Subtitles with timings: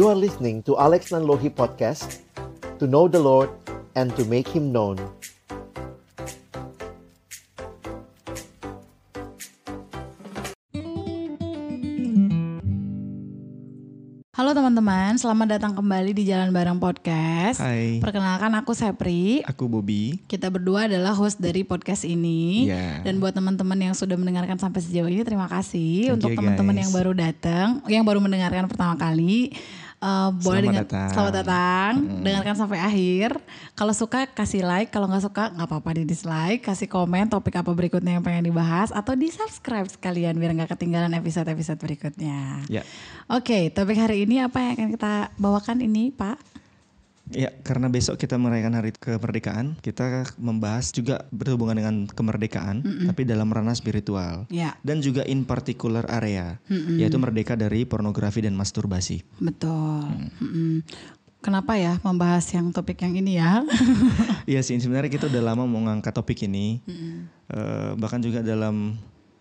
[0.00, 2.24] You are listening to Alex Nanlohi Podcast
[2.80, 3.52] To know the Lord
[3.92, 4.96] and to make Him known
[14.40, 17.60] Halo teman-teman, selamat datang kembali di Jalan Bareng Podcast.
[17.60, 18.00] Hai.
[18.00, 19.44] Perkenalkan aku Sepri.
[19.44, 20.16] Aku Bobby.
[20.24, 22.72] Kita berdua adalah host dari podcast ini.
[22.72, 23.04] Iya.
[23.04, 26.08] Dan buat teman-teman yang sudah mendengarkan sampai sejauh ini, terima kasih.
[26.08, 29.52] Thank Untuk teman-teman yang baru datang, yang baru mendengarkan pertama kali,
[30.00, 31.10] eh, boleh Selamat dengan datang.
[31.12, 31.92] selamat datang,
[32.24, 33.30] dengarkan sampai akhir.
[33.78, 37.70] Kalau suka kasih like, kalau nggak suka nggak apa-apa di dislike, kasih komen topik apa
[37.70, 42.64] berikutnya yang pengen dibahas atau di subscribe sekalian biar nggak ketinggalan episode-episode berikutnya.
[42.66, 42.82] Ya.
[43.30, 46.49] Oke, topik hari ini apa yang akan kita bawakan ini, Pak?
[47.30, 53.46] Ya, karena besok kita merayakan hari kemerdekaan, kita membahas juga berhubungan dengan kemerdekaan, tapi dalam
[53.46, 54.50] ranah spiritual.
[54.50, 56.58] Ya, Dan juga in particular area,
[56.98, 59.22] yaitu merdeka dari pornografi dan masturbasi.
[59.38, 60.10] betul.
[60.42, 60.82] Mm-mm.
[61.40, 63.64] Kenapa ya membahas yang topik yang ini ya?
[64.50, 66.82] Iya sih, sebenarnya kita udah lama mau ngangkat topik ini.
[67.48, 68.98] Eh, bahkan juga dalam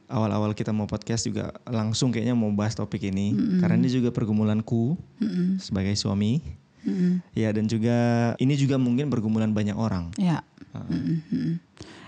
[0.07, 3.33] awal-awal kita mau podcast juga langsung kayaknya mau bahas topik ini.
[3.59, 4.95] Karena ini juga pergumulanku
[5.57, 6.39] sebagai suami.
[7.33, 7.97] Ya, dan juga
[8.37, 10.11] ini juga mungkin pergumulan banyak orang.
[10.15, 10.41] ya.
[10.69, 11.57] Mm-mm.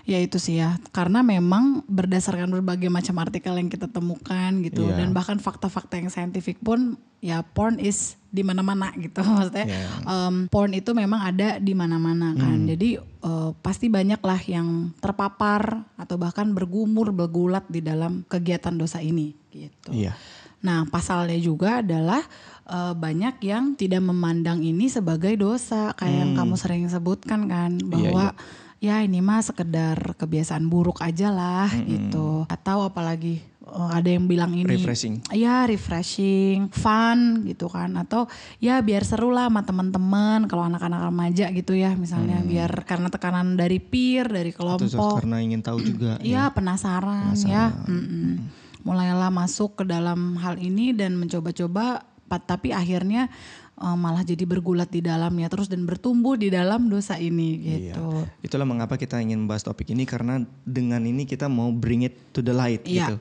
[0.02, 4.98] Ya itu sih ya, karena memang berdasarkan berbagai macam artikel yang kita temukan gitu, Iya.
[4.98, 9.86] dan bahkan fakta-fakta yang saintifik pun, ya porn is di mana-mana gitu, maksudnya Iya.
[10.02, 15.86] em, porn itu memang ada di mana-mana kan, jadi eh, pasti banyak lah yang terpapar
[15.94, 19.94] atau bahkan bergumur bergulat di dalam kegiatan dosa ini gitu.
[19.94, 20.18] Iya.
[20.62, 22.22] Nah, pasalnya juga adalah
[22.68, 28.36] eh, banyak yang tidak memandang ini sebagai dosa, kayak yang kamu sering sebutkan kan, bahwa
[28.82, 32.42] ya ini mah sekedar kebiasaan buruk aja lah gitu.
[32.50, 35.22] Atau apalagi eh, ada yang bilang ini Refreshing.
[35.30, 38.26] Ya refreshing, fun gitu kan Atau
[38.58, 43.54] ya biar seru lah sama teman-teman Kalau anak-anak remaja gitu ya misalnya Biar karena tekanan
[43.54, 46.18] dari peer, dari Atau kelompok karena ingin tahu juga.
[46.26, 47.70] Iya penasaran, ya.
[47.86, 48.50] Mm-mm.
[48.82, 53.28] Mulailah masuk ke dalam hal ini dan mencoba-coba, pa- tapi akhirnya
[53.74, 57.76] eh, malah jadi bergulat di dalamnya terus dan bertumbuh di dalam dosa ini Iya.
[57.92, 58.24] gitu.
[58.40, 62.40] Itulah mengapa kita ingin membahas topik ini karena dengan ini kita mau bring it to
[62.40, 63.12] the light Iya.
[63.12, 63.16] gitu.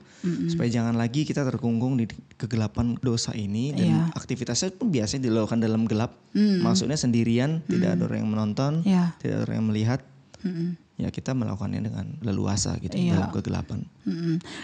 [0.48, 2.06] Supaya jangan lagi kita terkungkung di
[2.36, 4.02] kegelapan dosa ini dan Iya.
[4.14, 6.16] aktivitasnya pun biasanya dilakukan dalam gelap.
[6.34, 9.18] Maksudnya sendirian, tidak ada orang yang menonton, Iya.
[9.18, 10.00] tidak ada orang yang melihat.
[10.42, 10.74] Mm-mm.
[11.02, 13.18] Ya kita melakukannya dengan leluasa gitu Iya.
[13.18, 13.82] dalam kegelapan.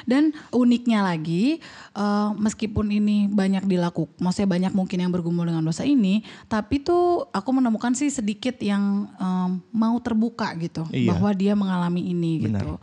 [0.05, 1.57] Dan uniknya lagi,
[1.93, 7.25] eh, meskipun ini banyak dilakukan, maksudnya banyak mungkin yang bergumul dengan dosa ini, tapi tuh
[7.33, 11.13] aku menemukan sih sedikit yang em, mau terbuka gitu, Iya.
[11.13, 12.61] bahwa dia mengalami ini Benar.
[12.61, 12.73] gitu.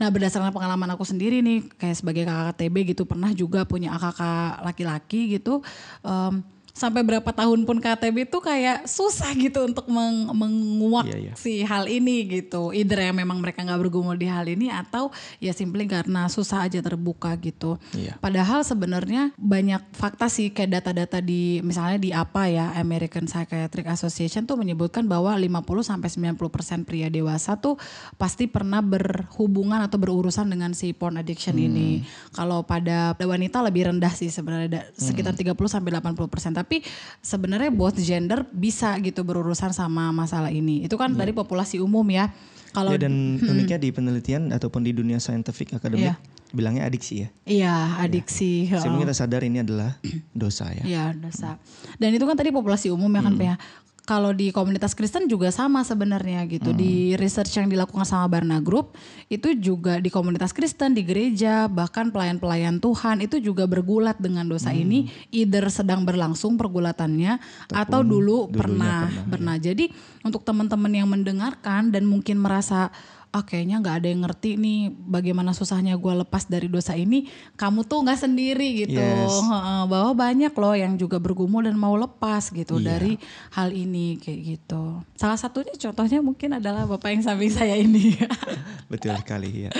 [0.00, 4.64] Nah berdasarkan pengalaman aku sendiri nih, kayak sebagai kakak TB gitu, pernah juga punya kakak
[4.64, 5.60] laki-laki gitu.
[6.02, 6.40] em,
[6.72, 11.32] sampai berapa tahun pun KTB itu kayak susah gitu untuk meng- menguak Iya, iya.
[11.36, 12.72] si hal ini gitu.
[12.72, 16.80] Either yang memang mereka nggak bergumul di hal ini atau ya simply karena susah aja
[16.80, 17.76] terbuka gitu.
[17.92, 18.16] Iya.
[18.18, 24.48] Padahal sebenarnya banyak fakta sih kayak data-data di misalnya di apa ya American Psychiatric Association
[24.48, 25.52] tuh menyebutkan bahwa 50
[25.84, 27.76] sampai 90% pria dewasa tuh
[28.16, 32.00] pasti pernah berhubungan atau berurusan dengan si porn addiction ini.
[32.32, 36.61] Kalau pada wanita lebih rendah sih sebenarnya sekitar 30 sampai 80%.
[36.62, 36.86] Tapi
[37.18, 40.86] sebenarnya both gender bisa gitu berurusan sama masalah ini.
[40.86, 42.30] Itu kan dari populasi umum ya.
[42.72, 46.16] Kalau Ya dan uniknya di penelitian ataupun di dunia scientific akademik Iya.
[46.56, 47.28] bilangnya adiksi ya.
[47.44, 48.64] iya adiksi.
[48.72, 50.00] Sehingga kita sadar ini adalah
[50.32, 50.80] dosa ya.
[50.80, 51.60] Iya dosa.
[52.00, 53.54] Dan itu kan tadi populasi umum ya kan ya.
[54.02, 56.74] Kalau di komunitas Kristen juga sama sebenarnya gitu.
[56.74, 58.98] Di research yang dilakukan sama Barna Group
[59.30, 64.74] itu juga di komunitas Kristen, di gereja, bahkan pelayan-pelayan Tuhan itu juga bergulat dengan dosa
[64.74, 65.06] ini.
[65.30, 67.38] Either sedang berlangsung pergulatannya
[67.70, 69.56] atau dulu dulunya pernah pernah, pernah.
[69.58, 69.84] Jadi
[70.22, 72.90] untuk teman-teman yang mendengarkan dan mungkin merasa
[73.32, 77.24] ah kayaknya nggak ada yang ngerti nih bagaimana susahnya gue lepas dari dosa ini
[77.56, 79.32] kamu tuh nggak sendiri gitu Yes.
[79.40, 82.92] Heeh, bahwa banyak loh yang juga bergumul dan mau lepas gitu Iya.
[82.92, 83.16] dari
[83.50, 88.20] hal ini kayak gitu salah satunya contohnya mungkin adalah bapak yang samping saya ini
[88.92, 89.70] Betul sekali ya.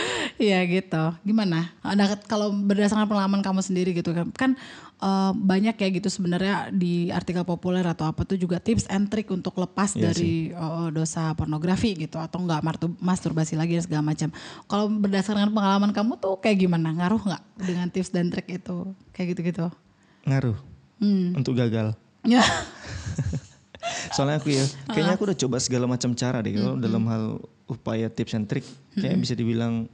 [0.40, 1.04] Iya gitu.
[1.20, 1.76] Gimana?
[1.84, 4.56] Ada kalau berdasarkan pengalaman kamu sendiri gitu kan,
[5.02, 9.26] eh, banyak ya gitu sebenarnya di artikel populer atau apa tuh juga tips and trick
[9.28, 12.62] untuk lepas Iya dari eh, dosa pornografi gitu atau enggak
[13.02, 14.30] masturbasi lagi dan segala macam.
[14.70, 16.94] Kalau berdasarkan pengalaman kamu tuh kayak gimana?
[16.94, 18.94] Ngaruh nggak dengan tips dan trik itu?
[19.10, 19.66] Kayak gitu-gitu.
[20.24, 20.56] Ngaruh
[21.02, 21.34] Hmm.
[21.34, 21.98] untuk gagal.
[22.22, 22.46] Ya.
[24.14, 27.24] Soalnya aku ya, kayaknya aku udah coba segala macam cara deh kalau dalam hal
[27.66, 28.62] upaya tips and trick,
[28.94, 29.90] kayak bisa dibilang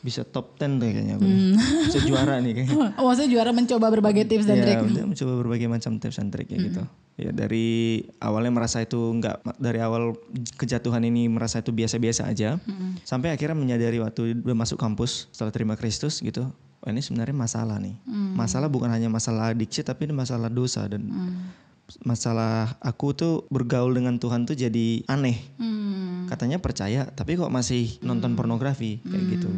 [0.00, 1.24] bisa top 10 deh kayaknya aku.
[1.24, 1.38] nih.
[1.84, 2.76] Bisa juara nih kayaknya.
[2.98, 5.04] Oh, maksudnya juara mencoba berbagai tips dan Ya, trik.
[5.04, 6.82] mencoba berbagai macam tips and trik ya gitu.
[7.16, 7.66] Ya dari
[8.18, 10.16] awalnya merasa itu enggak dari awal
[10.54, 12.56] kejatuhan ini merasa itu biasa-biasa aja.
[13.02, 16.48] Sampai akhirnya menyadari waktu udah masuk kampus setelah terima Kristus gitu.
[16.80, 17.96] Oh, ini sebenarnya masalah nih.
[18.36, 21.08] Masalah bukan hanya masalah adiksi tapi ini masalah dosa dan
[22.02, 25.38] masalah aku tuh bergaul dengan Tuhan tuh jadi aneh.
[25.56, 26.15] Hmm.
[26.26, 29.50] Katanya percaya, tapi kok masih nonton pornografi kayak gitu.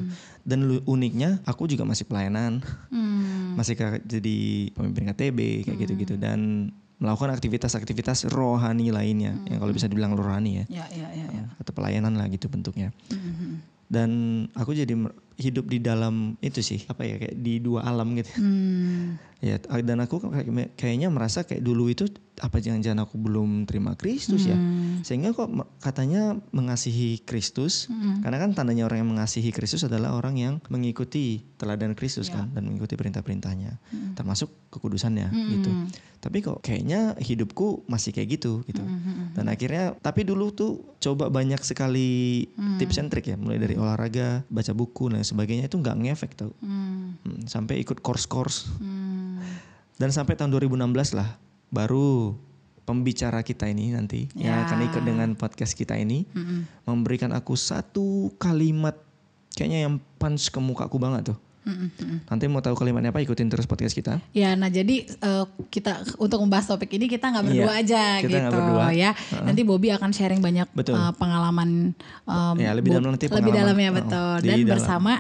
[0.42, 3.56] Dan uniknya aku juga masih pelayanan, Hmm.
[3.56, 3.74] masih
[4.04, 4.38] jadi
[4.70, 10.82] pemimpin KTB kayak gitu-gitu dan melakukan aktivitas-aktivitas rohani lainnya yang kalau bisa dibilang rohani ya
[10.82, 11.44] Ya, ya, ya, ya.
[11.56, 12.90] atau pelayanan lah gitu bentuknya.
[13.08, 13.50] Mhm.
[13.88, 14.10] Dan
[14.52, 14.92] aku jadi
[15.38, 18.30] hidup di dalam itu sih apa ya kayak di dua alam gitu.
[18.36, 19.22] Hmm.
[19.38, 22.10] Ya, dan aku kayak- kayaknya merasa kayak dulu itu
[22.42, 24.58] apa jangan-jangan aku belum terima Kristus ya.
[24.58, 24.98] Hmm.
[25.06, 25.46] Sehingga kok
[25.78, 28.18] katanya mengasihi Kristus, Hmm.
[28.18, 32.42] karena kan tandanya orang yang mengasihi Kristus adalah orang yang mengikuti teladan Kristus Ya.
[32.42, 34.18] kan dan mengikuti perintah-perintahnya, Hmm.
[34.18, 35.48] termasuk kekudusannya Hmm.
[35.54, 35.70] gitu.
[36.18, 38.82] Tapi kok kayaknya hidupku masih kayak gitu gitu.
[38.82, 39.38] Hmm.
[39.38, 42.74] Dan akhirnya tapi dulu tuh coba banyak sekali Hmm.
[42.82, 46.52] tips and trick ya, mulai dari olahraga, baca buku dan sebagainya itu nggak ngefek tau.
[46.64, 47.20] Hmm.
[47.20, 49.38] Hmm, sampai ikut course-course Hmm.
[49.96, 51.36] dan sampai tahun 2016 lah
[51.68, 52.32] baru
[52.82, 54.64] pembicara kita ini nanti yang Ya.
[54.64, 56.64] akan ikut dengan podcast kita ini Hmm.
[56.88, 58.96] memberikan aku satu kalimat
[59.52, 61.38] kayaknya yang punch ke mukaku banget tuh.
[61.60, 61.88] Hmm.
[61.92, 62.18] Hmm.
[62.24, 64.20] Nanti mau tahu kalimatnya apa ikutin terus podcast kita.
[64.30, 68.28] Ya, nah jadi eh, kita untuk membahas topik ini kita nggak berdua Iya, aja kita
[68.40, 68.86] gitu berdua.
[68.90, 69.10] ya.
[69.38, 70.94] Nanti Bobby akan sharing banyak Betul.
[70.94, 71.92] eh, pengalaman
[72.24, 73.58] em, Ya, lebih dalam nanti lebih pengalaman.
[73.58, 74.70] dalamnya Oh, betul di dan dalam.
[74.70, 75.12] bersama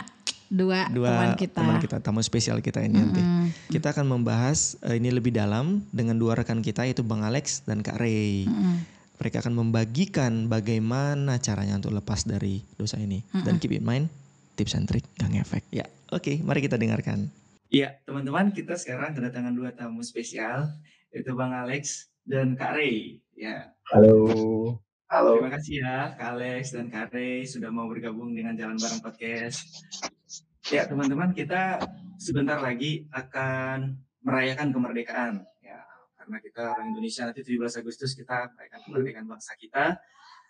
[0.48, 1.58] dua, Dua teman kita.
[1.58, 3.20] teman kita, tamu spesial kita ini nanti.
[3.68, 7.80] Kita akan membahas eh, ini lebih dalam dengan dua rekan kita yaitu Bang Alex dan
[7.80, 8.44] Kak Ray.
[8.44, 8.80] Hmm.
[9.18, 13.18] Mereka akan membagikan bagaimana caranya untuk lepas dari dosa ini.
[13.34, 14.06] Dan keep in mind,
[14.54, 15.66] tips and trick gak ngefek.
[15.68, 17.28] Ya, oke, mari kita dengarkan.
[17.68, 20.72] Iya, teman-teman, kita sekarang kedatangan dua tamu spesial,
[21.12, 23.20] yaitu Bang Alex dan Kak Ray.
[23.36, 24.80] Ya, Halo.
[25.08, 25.40] Halo.
[25.40, 29.64] terima kasih ya Kak Alex dan Kak Ray sudah mau bergabung dengan Jalan Bareng Podcast.
[30.68, 31.80] Ya, teman-teman, kita
[32.20, 35.34] sebentar lagi akan merayakan kemerdekaan.
[35.64, 35.80] Ya,
[36.16, 39.96] karena kita orang Indonesia nanti 17 Agustus kita merayakan kemerdekaan bangsa kita.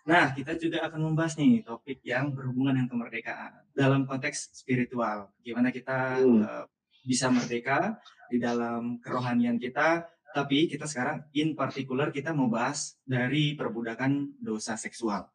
[0.09, 5.29] Nah, kita juga akan membahas nih topik yang berhubungan dengan kemerdekaan dalam konteks spiritual.
[5.45, 6.41] Gimana kita Hmm.
[6.41, 6.65] eh,
[7.05, 8.01] bisa merdeka
[8.33, 14.73] di dalam kerohanian kita, tapi kita sekarang in particular kita mau bahas dari perbudakan dosa
[14.77, 15.29] seksual.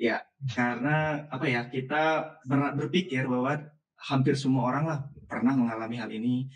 [0.00, 0.24] Ya,
[0.56, 1.68] karena apa ya?
[1.68, 2.02] Kita
[2.48, 3.60] ber- berpikir bahwa
[4.08, 6.48] hampir semua orang lah pernah mengalami hal ini.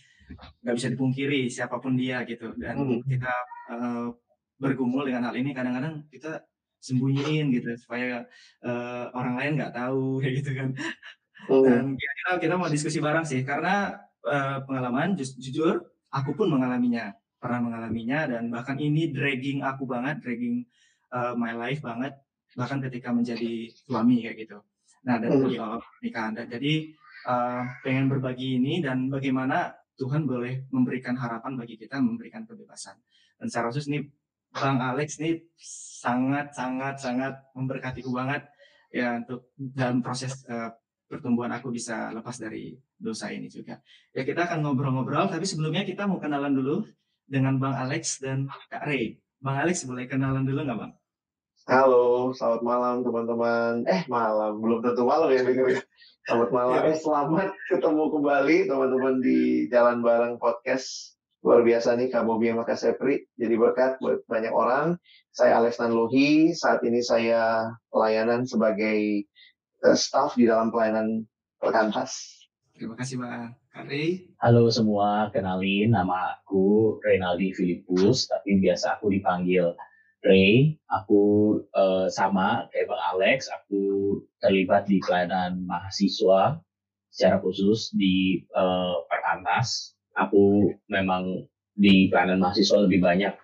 [0.64, 2.56] Nggak bisa dipungkiri siapa pun dia gitu.
[2.56, 3.00] Dan Hmm.
[3.04, 3.32] kita
[3.68, 4.08] eh,
[4.56, 6.47] bergumul dengan hal ini kadang-kadang kita
[6.80, 8.24] sembunyiin gitu supaya
[8.64, 10.68] eh, orang lain nggak tahu kayak gitu kan.
[11.48, 11.62] Hmm.
[11.64, 13.94] Dan kira-kira kita mau diskusi bareng sih, karena
[14.26, 15.74] eh, pengalaman ju- jujur
[16.12, 20.66] aku pun mengalaminya, pernah mengalaminya dan bahkan ini dragging aku banget, dragging
[21.14, 22.14] eh, my life banget,
[22.58, 24.58] bahkan ketika menjadi suami kayak gitu.
[25.06, 25.48] Nah dan Hmm.
[25.48, 26.32] di awal pernikahan.
[26.36, 26.74] Dan jadi
[27.28, 32.94] eh, pengen berbagi ini dan bagaimana Tuhan boleh memberikan harapan bagi kita, memberikan kebebasan.
[33.38, 34.02] Dan secara khusus nih
[34.58, 35.42] Bang Alex nih
[36.02, 38.46] sangat sangat sangat memberkatiku banget
[38.90, 40.70] ya untuk dalam proses eh,
[41.08, 43.80] pertumbuhan aku bisa lepas dari dosa ini juga.
[44.12, 46.84] Ya kita akan ngobrol-ngobrol, tapi sebelumnya kita mau kenalan dulu
[47.24, 49.16] dengan Bang Alex dan Kak Ray.
[49.40, 50.92] Bang Alex boleh kenalan dulu nggak Bang?
[51.68, 53.84] Halo, selamat malam teman-teman.
[53.84, 55.84] Eh malam, belum tentu malam ya dengerin.
[56.24, 61.17] Selamat malam, eh, selamat ketemu kembali teman-teman di Jalan Bareng Podcast.
[61.46, 63.22] Luar biasa nih Kak Bobi sama Kak Sepri.
[63.38, 64.98] Jadi berkat buat banyak orang.
[65.30, 69.22] Saya Alex Nanlohi, saat ini saya pelayanan sebagai
[69.86, 71.22] eh, staff di dalam pelayanan
[71.62, 72.42] perkantas.
[72.74, 73.54] Terima kasih Bang
[73.86, 74.34] Ray.
[74.42, 79.78] Halo semua, kenalin nama aku Renaldi Filipus, tapi biasa aku dipanggil
[80.26, 80.74] Ray.
[80.90, 83.82] Aku eh, sama kayak Bang Alex, aku
[84.42, 86.58] terlibat di pelayanan mahasiswa
[87.14, 89.97] secara khusus di eh, Perkantas.
[90.18, 91.46] Aku memang
[91.78, 93.34] di pelayanan mahasiswa lebih banyak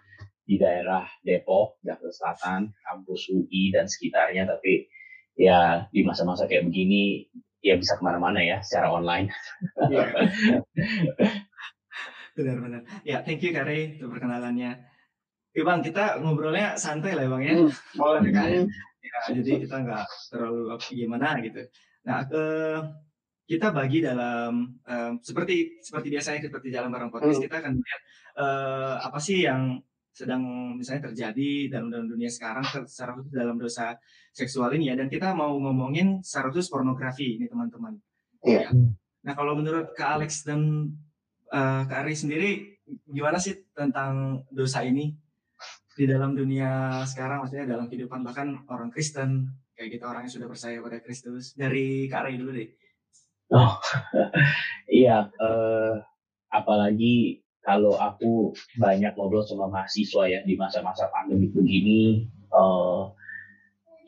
[0.44, 4.90] di daerah Depok, Jakarta Selatan, kampus UI dan sekitarnya, tapi
[5.38, 7.24] ya di masa-masa kayak begini
[7.64, 9.32] ya bisa ke mana-mana ya secara online.
[9.88, 10.04] Iya.
[12.36, 12.82] Benar-benar.
[13.06, 14.84] Ya, thank you Kak Ray untuk perkenalannya.
[15.54, 17.54] Oke Bang, kita ngobrolnya santai lah ya Bang ya.
[17.54, 18.48] Hmm, boleh Ya, kan?
[18.50, 18.66] Hmm.
[19.04, 20.04] Ya, jadi kita nggak
[20.34, 21.62] terlalu gimana gitu.
[22.04, 22.44] Nah, ke
[23.44, 27.44] kita bagi dalam em, seperti seperti biasanya seperti jalan bareng podcast Hmm.
[27.44, 28.00] kita akan melihat
[28.40, 29.78] eh, apa sih yang
[30.14, 30.42] sedang
[30.78, 33.98] misalnya terjadi dalam dalam dunia sekarang secara khusus dalam dosa
[34.30, 37.98] seksual ini ya dan kita mau ngomongin secara khusus pornografi ini teman-teman
[38.44, 38.68] Iya.
[38.68, 38.70] Ya.
[39.24, 40.92] Nah kalau menurut Kak Alex dan
[41.48, 42.50] uh, Kak Ari sendiri
[43.08, 45.16] gimana sih tentang dosa ini
[45.96, 50.46] di dalam dunia sekarang maksudnya dalam kehidupan bahkan orang Kristen kayak gitu orang yang sudah
[50.46, 52.68] percaya pada Kristus dari Kak Ari dulu deh.
[53.52, 53.76] Oh
[54.88, 56.00] iya, uh,
[56.48, 63.08] apalagi kalau aku banyak ngobrol sama mahasiswa ya di masa-masa pandemi begini uh,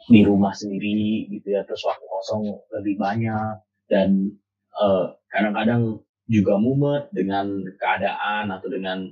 [0.06, 3.58] di rumah sendiri gitu ya terus waktu kosong lebih banyak
[3.90, 4.36] dan
[4.76, 5.82] kadang kadang-kadang
[6.28, 9.08] juga mumet dengan keadaan atau dengan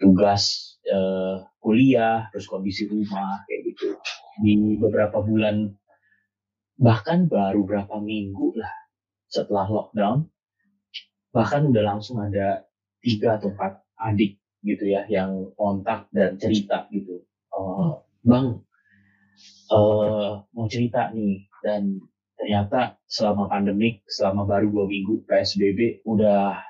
[0.00, 3.98] tugas uh, kuliah terus kondisi rumah kayak gitu.
[4.40, 5.68] Di beberapa bulan
[6.80, 8.81] bahkan baru berapa minggu lah
[9.32, 10.28] setelah lockdown
[11.32, 12.68] bahkan udah langsung ada
[13.00, 17.24] tiga atau empat adik gitu ya yang kontak dan cerita gitu.
[17.50, 18.60] Uh, bang
[19.72, 21.98] uh, mau cerita nih dan
[22.36, 26.60] ternyata selama pandemik selama baru dua minggu psbb udah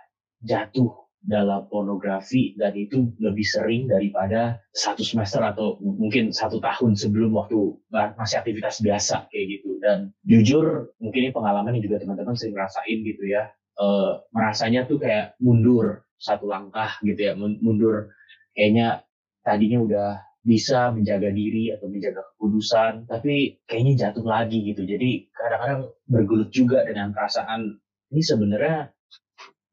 [0.46, 7.30] jatuh dalam pornografi dan itu lebih sering daripada satu semester atau mungkin satu tahun sebelum
[7.38, 7.78] waktu
[8.18, 9.78] masih aktivitas biasa kayak gitu.
[9.78, 13.54] Dan jujur mungkin ini pengalaman yang juga teman-teman sering rasain gitu ya.
[13.78, 18.10] Uh, merasanya tuh kayak mundur satu langkah gitu ya mundur.
[18.58, 19.06] Kayaknya
[19.46, 20.10] tadinya udah
[20.42, 24.82] bisa menjaga diri atau menjaga kekudusan tapi kayaknya jatuh lagi gitu.
[24.82, 27.78] Jadi kadang-kadang bergulut juga dengan perasaan
[28.10, 28.90] ini sebenarnya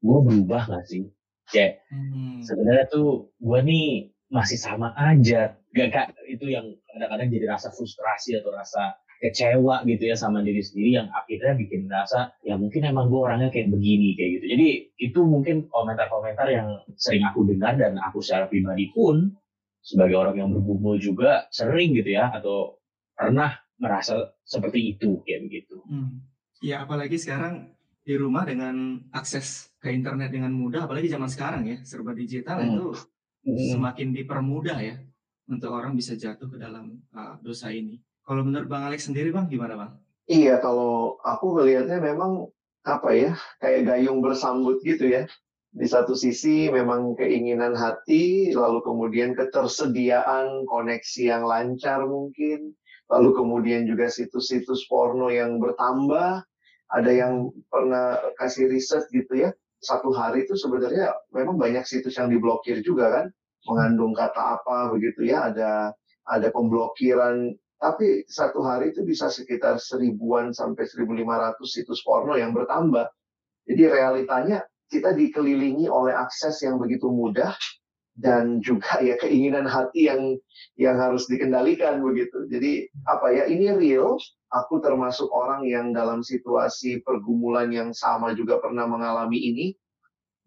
[0.00, 1.04] gue berubah gak sih
[1.50, 2.42] kayak hmm.
[2.46, 3.86] sebenarnya tuh gue nih
[4.30, 10.08] masih sama aja gak kak itu yang kadang-kadang jadi rasa frustrasi atau rasa kecewa gitu
[10.08, 14.16] ya sama diri sendiri yang akhirnya bikin merasa ya mungkin emang gue orangnya kayak begini
[14.16, 19.36] kayak gitu jadi itu mungkin komentar-komentar yang sering aku dengar dan aku secara pribadi pun
[19.84, 22.80] sebagai orang yang bergumul juga sering gitu ya atau
[23.16, 25.80] pernah merasa seperti itu kayak begitu.
[25.88, 26.24] Hmm.
[26.60, 31.78] Ya apalagi sekarang di rumah dengan akses ke internet dengan mudah, apalagi zaman sekarang ya
[31.84, 32.68] serba digital hmm.
[32.72, 32.86] itu
[33.46, 33.68] hmm.
[33.76, 34.96] semakin dipermudah ya
[35.50, 38.00] untuk orang bisa jatuh ke dalam uh, dosa ini.
[38.24, 39.92] Kalau menurut Bang Alex sendiri Bang gimana Bang?
[40.30, 42.46] Iya kalau aku melihatnya memang
[42.86, 45.26] apa ya kayak gayung bersambut gitu ya
[45.70, 52.74] di satu sisi memang keinginan hati, lalu kemudian ketersediaan koneksi yang lancar mungkin,
[53.06, 56.42] lalu kemudian juga situs-situs porno yang bertambah.
[56.90, 62.28] Ada yang pernah kasih riset gitu ya, satu hari itu sebenarnya memang banyak situs yang
[62.28, 63.26] diblokir juga kan,
[63.70, 65.94] mengandung kata apa begitu ya, ada
[66.28, 67.54] ada pemblokiran.
[67.80, 73.08] Tapi satu hari itu bisa sekitar seribuan sampai 1.500 situs porno yang bertambah.
[73.64, 74.60] Jadi realitanya
[74.92, 77.56] kita dikelilingi oleh akses yang begitu mudah
[78.20, 80.36] dan juga ya keinginan hati yang
[80.76, 82.44] yang harus dikendalikan begitu.
[82.52, 84.20] Jadi apa ya ini real.
[84.50, 89.66] Aku termasuk orang yang dalam situasi pergumulan yang sama juga pernah mengalami ini.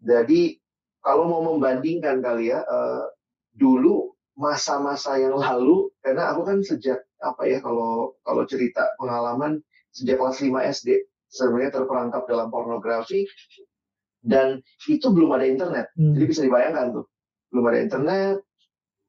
[0.04, 0.60] Jadi
[1.00, 3.08] kalau mau membandingkan kali ya uh,
[3.56, 9.62] dulu masa-masa yang lalu karena aku kan sejak apa ya kalau kalau cerita pengalaman
[9.94, 10.88] sejak kelas 5 SD
[11.30, 13.24] sebenarnya terperangkap dalam pornografi
[14.26, 14.58] dan
[14.90, 16.18] itu belum ada internet hmm.
[16.18, 17.06] jadi bisa dibayangkan tuh
[17.54, 18.36] belum ada internet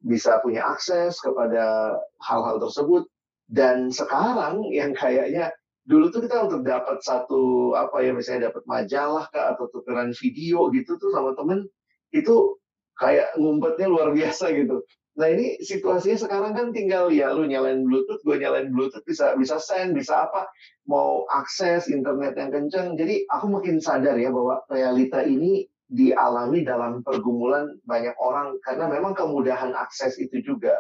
[0.05, 3.09] bisa punya akses kepada hal-hal tersebut
[3.49, 5.49] dan sekarang yang kayaknya
[5.89, 10.69] dulu tuh kita untuk dapat satu apa ya misalnya dapat majalah kah atau tukeran video
[10.69, 11.65] gitu tuh sama temen
[12.13, 12.57] itu
[13.01, 14.85] kayak ngumpetnya luar biasa gitu
[15.15, 19.55] Nah ini situasinya sekarang kan tinggal ya lu nyalain Bluetooth, gue nyalain Bluetooth bisa bisa
[19.63, 20.51] send, bisa apa,
[20.91, 22.99] mau akses internet yang kencang.
[22.99, 29.13] Jadi aku makin sadar ya bahwa realita ini dialami dalam pergumulan banyak orang karena memang
[29.13, 30.73] kemudahan akses itu juga.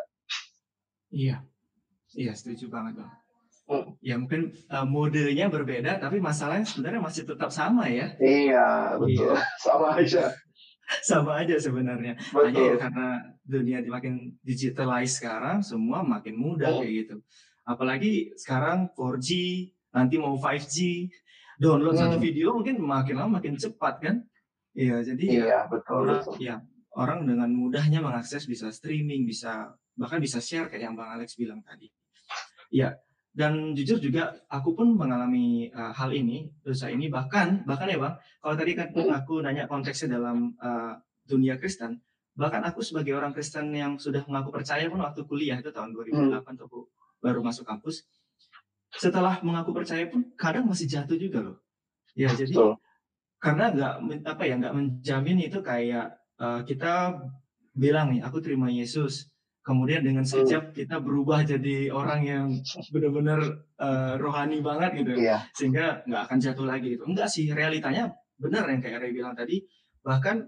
[1.13, 1.45] Iya,
[2.17, 3.11] iya setuju banget bang.
[3.65, 3.97] Hmm.
[3.97, 8.13] Ya mungkin uh, modenya berbeda tapi masalahnya sebenarnya masih tetap sama ya.
[8.21, 9.41] Iya betul, iya.
[9.65, 10.25] sama aja.
[11.09, 12.13] sama aja sebenarnya.
[12.17, 12.45] Betul.
[12.45, 13.07] Hanya ya karena
[13.45, 16.81] dunia makin digitalize sekarang, semua makin mudah oh.
[16.81, 17.15] kayak gitu.
[17.65, 19.29] Apalagi sekarang 4G,
[19.89, 21.09] nanti mau 5G,
[21.57, 22.01] download hmm.
[22.05, 24.15] satu video mungkin makin lama makin cepat kan?
[24.75, 26.55] Iya, jadi ya iya, ya, betul, orang, ya
[26.99, 31.63] orang dengan mudahnya mengakses bisa streaming, bisa bahkan bisa share kayak yang Bang Alex bilang
[31.63, 31.87] tadi.
[32.67, 32.99] Ya,
[33.35, 38.15] dan jujur juga aku pun mengalami uh, hal ini dosa ini bahkan bahkan ya bang
[38.39, 39.11] kalau tadi kan hmm.
[39.11, 40.95] aku nanya konteksnya dalam uh,
[41.27, 41.99] dunia Kristen
[42.31, 46.47] bahkan aku sebagai orang Kristen yang sudah mengaku percaya pun waktu kuliah itu tahun 2008
[46.47, 46.63] hmm.
[46.63, 46.87] aku
[47.19, 48.07] baru masuk kampus
[48.95, 51.59] setelah mengaku percaya pun kadang masih jatuh juga loh
[52.15, 52.79] ya jadi Betul.
[53.45, 53.93] Karena nggak
[54.25, 56.07] apa ya nggak menjamin itu kayak
[56.41, 57.13] uh, kita
[57.77, 59.29] bilang nih aku terima Yesus
[59.61, 62.45] kemudian dengan sekejap kita berubah jadi orang yang
[62.89, 63.39] benar-benar
[63.77, 65.45] uh, rohani banget gitu Iya.
[65.53, 68.09] sehingga nggak akan jatuh lagi gitu enggak sih realitanya
[68.41, 69.61] benar yang kayak Ray bilang tadi
[70.01, 70.41] bahkan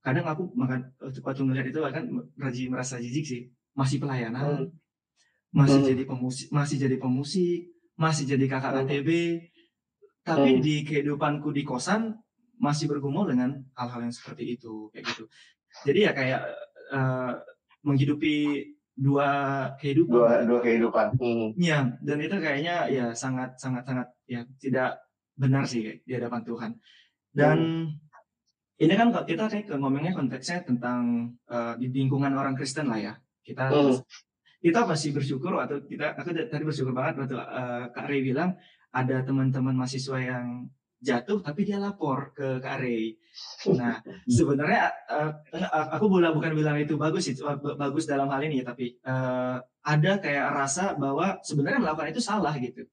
[0.00, 2.04] kadang aku makan waktu ngeliat itu bahkan
[2.36, 3.42] raji merasa jijik sih
[3.76, 4.68] masih pelayanan
[5.52, 5.88] masih Hmm.
[5.92, 7.60] jadi pemusik masih jadi pemusik
[7.96, 8.80] masih jadi kakak Hmm.
[8.84, 9.10] KTB
[10.26, 10.62] tapi Hmm.
[10.64, 12.12] di kehidupanku di kosan
[12.56, 15.24] masih bergumul dengan hal-hal yang seperti itu kayak gitu
[15.84, 16.40] jadi ya kayak
[16.92, 17.32] eh,
[17.86, 18.36] menghidupi
[18.96, 19.28] dua
[19.76, 21.06] kehidupan Dua dua kehidupan.
[21.20, 21.52] Hmm.
[21.54, 25.04] Iya, dan itu kayaknya ya sangat sangat sangat ya tidak
[25.36, 26.70] benar sih kayak di hadapan Tuhan.
[27.36, 27.58] Dan
[28.80, 33.14] ini kan kalau kita kayak ngomongnya konteksnya tentang eh, di lingkungan orang Kristen lah ya.
[33.44, 34.00] Kita Hmm.
[34.58, 38.56] kita pasti bersyukur atau kita aku tadi bersyukur banget waktu eh, Kak Ray bilang
[38.90, 40.72] ada teman-teman mahasiswa yang
[41.06, 43.14] jatuh tapi dia lapor ke Kak Ray.
[43.78, 48.40] Nah, sebenarnya eh, eh, aku bukan bukan bilang itu bagus sih, ba- bagus dalam hal
[48.42, 52.88] ini tapi eh, ada kayak rasa bahwa sebenarnya melakukan itu salah gitu.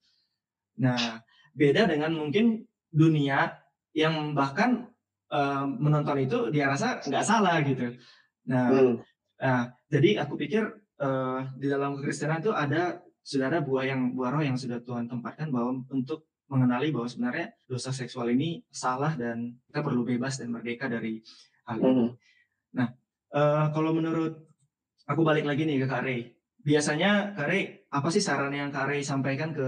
[0.81, 1.21] Nah,
[1.55, 3.55] beda dengan mungkin dunia
[3.95, 4.89] yang bahkan
[5.31, 7.95] eh, menonton itu dia rasa nggak salah gitu.
[8.49, 8.95] Nah, Hmm.
[9.43, 10.63] Nah, jadi aku pikir
[10.99, 15.07] eh, di dalam kekristenan itu ada sudah ada buah yang buah roh yang sudah Tuhan
[15.07, 20.51] tempatkan bahwa untuk mengenali bahwa sebenarnya dosa seksual ini salah dan kita perlu bebas dan
[20.53, 21.23] merdeka dari
[21.67, 21.89] hal ini.
[21.89, 22.11] Hmm.
[23.33, 24.45] Eh, kalau menurut
[25.09, 26.29] aku balik lagi nih ke Kak Ray.
[26.61, 29.67] Biasanya Kak Ray, apa sih saran yang Kak Ray sampaikan ke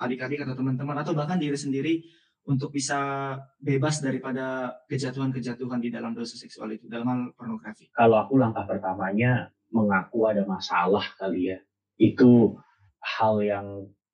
[0.00, 2.00] adik-adik atau teman-teman atau bahkan diri sendiri
[2.48, 7.92] untuk bisa bebas daripada kejatuhan-kejatuhan di dalam dosa seksual itu dalam hal pornografi?
[7.92, 11.58] kalau aku langkah pertamanya mengaku ada masalah kali ya
[12.00, 12.56] itu
[13.04, 13.66] hal yang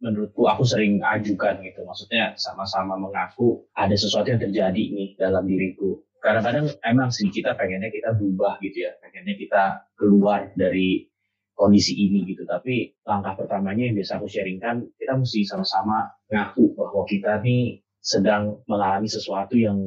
[0.05, 1.81] menurutku aku sering ajukan gitu.
[1.89, 6.05] Maksudnya sama-sama mengaku ada sesuatu yang terjadi nih dalam diriku.
[6.21, 8.93] Kadang-kadang emang sih kita pengennya kita berubah gitu ya.
[9.01, 9.63] Pengennya kita
[9.97, 11.09] keluar dari
[11.57, 12.45] kondisi ini gitu.
[12.45, 18.61] Tapi langkah pertamanya yang biasa aku sharingkan kita mesti sama-sama ngaku bahwa kita nih sedang
[18.69, 19.81] mengalami sesuatu yang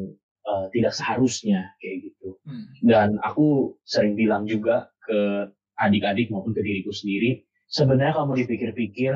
[0.50, 2.42] eh, tidak seharusnya kayak gitu.
[2.82, 9.14] Dan aku sering bilang juga ke adik-adik maupun ke diriku sendiri sebenarnya kalau mau dipikir-pikir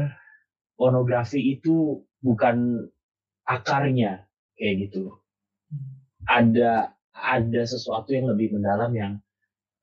[0.81, 2.89] pornografi itu bukan
[3.45, 4.25] akarnya
[4.57, 5.13] kayak gitu
[6.25, 9.13] ada ada sesuatu yang lebih mendalam yang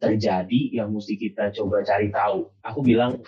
[0.03, 3.23] terjadi yang mesti kita coba cari tahu aku bilang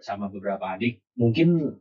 [0.00, 1.76] sama beberapa adik mungkin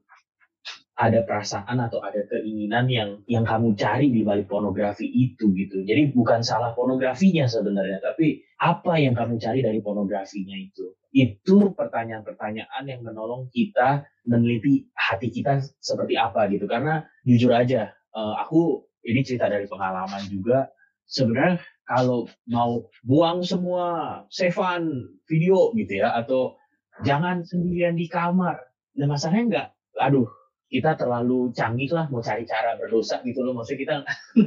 [0.93, 5.81] ada perasaan atau ada keinginan yang yang kamu cari di balik pornografi itu gitu.
[5.81, 10.95] Jadi bukan salah pornografinya sebenarnya, tapi apa yang kamu cari dari pornografinya itu.
[11.11, 16.63] Itu pertanyaan-pertanyaan yang menolong kita meneliti hati kita seperti apa gitu.
[16.63, 20.71] Karena jujur aja, eh, aku ini cerita dari pengalaman juga.
[21.03, 26.55] Sebenarnya kalau mau buang semua sevan video gitu ya, atau
[27.03, 28.55] jangan sendirian di kamar.
[28.95, 29.67] Nah masalahnya enggak,
[29.99, 30.31] aduh
[30.71, 33.95] kita terlalu canggih lah mau cari cara berdosa gitu loh maksudnya kita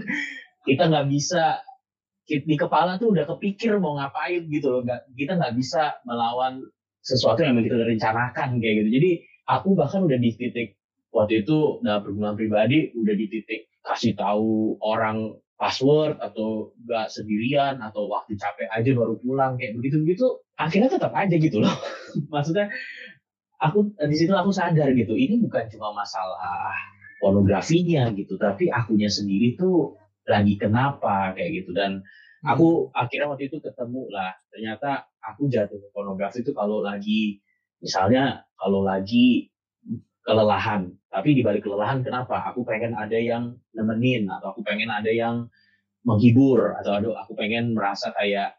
[0.69, 1.63] kita nggak bisa
[2.27, 4.81] di kepala tuh udah kepikir mau ngapain gitu loh.
[4.83, 6.63] Nggak kita nggak bisa melawan
[7.01, 8.91] sesuatu yang kita udah rencanakan kayak gitu.
[8.99, 9.11] Jadi
[9.47, 10.75] aku bahkan udah di titik
[11.15, 17.81] waktu itu dalam pergumulan pribadi udah di titik kasih tahu orang password atau nggak sendirian
[17.81, 20.27] atau waktu capek aja baru pulang kayak begitu begitu
[20.59, 21.73] akhirnya tetap aja gitu loh.
[22.35, 22.69] Maksudnya
[23.63, 26.77] aku di situ aku sadar gitu ini bukan cuma masalah
[27.21, 29.97] pornografinya gitu tapi akunya sendiri tuh
[30.29, 31.71] lagi kenapa kayak gitu.
[31.75, 32.03] Dan
[32.47, 37.43] aku akhirnya waktu itu ketemu lah ternyata aku jatuh ke pornografi itu kalau lagi
[37.83, 39.51] misalnya kalau lagi
[40.27, 40.91] kelelahan.
[41.07, 42.51] Tapi di balik kelelahan kenapa?
[42.53, 45.47] Aku pengen ada yang nemenin atau aku pengen ada yang
[46.03, 48.59] menghibur atau aduh aku pengen merasa kayak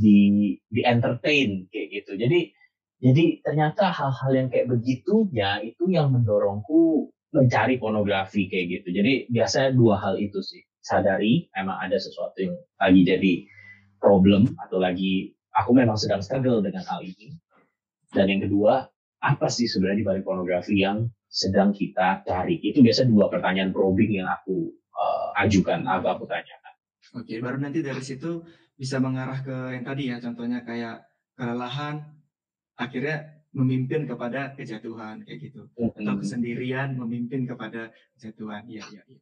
[0.00, 2.20] di di entertain kayak gitu.
[2.20, 2.52] Jadi
[3.00, 8.88] jadi ternyata hal-hal yang kayak begitunya itu yang mendorongku mencari pornografi kayak gitu.
[8.96, 10.65] Jadi biasanya dua hal itu sih.
[10.86, 13.34] Sadari emang ada sesuatu yang lagi jadi
[13.98, 17.34] problem atau lagi aku memang sedang struggle dengan hal ini.
[18.14, 18.86] Dan yang kedua,
[19.18, 22.62] apa sih sebenarnya di balik pornografi yang sedang kita cari?
[22.62, 26.74] Itu biasa dua pertanyaan probing yang aku uh, ajukan, aku aku tanyakan.
[27.18, 28.46] Oke, baru nanti dari situ
[28.78, 31.02] bisa mengarah ke yang tadi ya, contohnya kayak
[31.34, 32.04] kelelahan,
[32.78, 38.68] akhirnya memimpin kepada kejatuhan kayak gitu, atau kesendirian memimpin kepada kejatuhan.
[38.68, 39.20] Iya, iya, iya.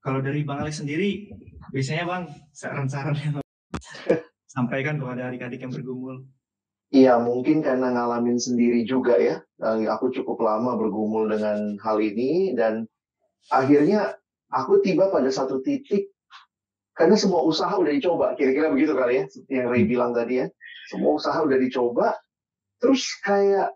[0.00, 1.28] Kalau dari Bang Alex sendiri,
[1.76, 2.22] biasanya Bang
[2.56, 3.34] saran-saran yang
[4.56, 6.24] sampaikan kepada adik-adik yang bergumul.
[6.90, 9.44] Iya, mungkin karena ngalamin sendiri juga ya.
[9.62, 12.88] Aku cukup lama bergumul dengan hal ini dan
[13.52, 14.18] akhirnya
[14.50, 16.10] aku tiba pada satu titik
[16.98, 20.46] karena semua usaha udah dicoba, kira-kira begitu kali ya, yang Ray bilang tadi ya.
[20.90, 22.18] Semua usaha udah dicoba,
[22.82, 23.72] terus kayak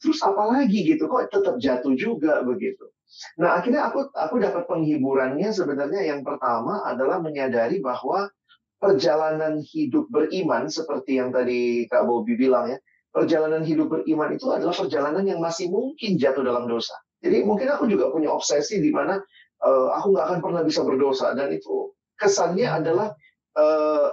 [0.00, 2.93] terus apa lagi gitu kok tetap jatuh juga begitu.
[3.38, 8.30] Nah akhirnya aku aku dapat penghiburannya sebenarnya yang pertama adalah menyadari bahwa
[8.78, 12.78] perjalanan hidup beriman seperti yang tadi Kak Bobi bilang ya,
[13.14, 16.92] perjalanan hidup beriman itu adalah perjalanan yang masih mungkin jatuh dalam dosa.
[17.24, 19.16] Jadi mungkin aku juga punya obsesi di mana
[19.64, 23.16] uh, aku nggak akan pernah bisa berdosa dan itu kesannya adalah
[23.56, 24.08] uh,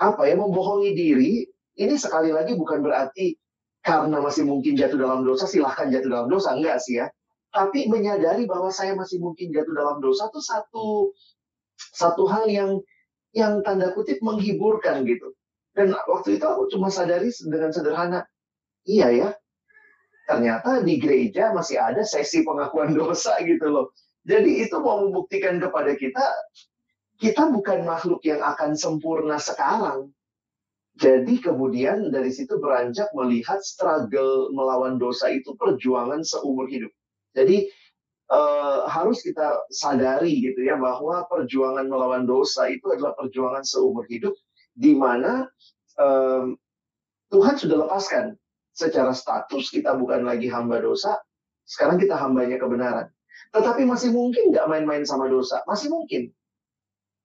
[0.00, 1.32] apa ya membohongi diri.
[1.76, 3.36] Ini sekali lagi bukan berarti
[3.84, 6.56] karena masih mungkin jatuh dalam dosa, silahkan jatuh dalam dosa.
[6.56, 7.12] Enggak sih ya.
[7.56, 10.86] Tapi menyadari bahwa saya masih mungkin jatuh dalam dosa itu satu
[11.96, 12.84] satu hal yang
[13.32, 15.32] yang tanda kutip menghiburkan gitu.
[15.72, 18.24] Dan waktu itu aku cuma sadari dengan sederhana,
[18.88, 19.28] iya ya,
[20.28, 23.92] ternyata di gereja masih ada sesi pengakuan dosa gitu loh.
[24.26, 26.24] Jadi itu mau membuktikan kepada kita,
[27.22, 30.10] kita bukan makhluk yang akan sempurna sekarang.
[30.96, 36.90] Jadi kemudian dari situ beranjak melihat struggle melawan dosa itu perjuangan seumur hidup.
[37.36, 37.68] Jadi
[38.32, 44.32] uh, harus kita sadari gitu ya bahwa perjuangan melawan dosa itu adalah perjuangan seumur hidup
[44.72, 45.48] di mana
[47.32, 48.36] Tuhan sudah lepaskan
[48.76, 51.16] secara status kita bukan lagi hamba dosa,
[51.64, 53.08] sekarang kita hambanya kebenaran.
[53.56, 56.28] Tetapi masih mungkin nggak main-main sama dosa, masih mungkin.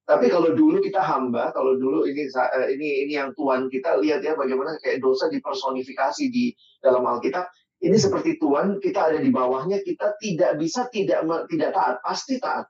[0.08, 4.24] Tapi kalau dulu kita hamba, kalau dulu ini eh, ini ini yang Tuhan kita lihat
[4.24, 7.48] ya bagaimana kayak dosa dipersonifikasi di dalam Alkitab.
[7.82, 12.70] Ini seperti Tuhan, kita ada di bawahnya, kita tidak bisa tidak tidak taat, pasti taat.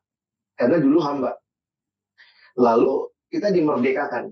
[0.55, 1.35] Karena dulu hamba.
[2.55, 4.31] Lalu kita dimerdekakan.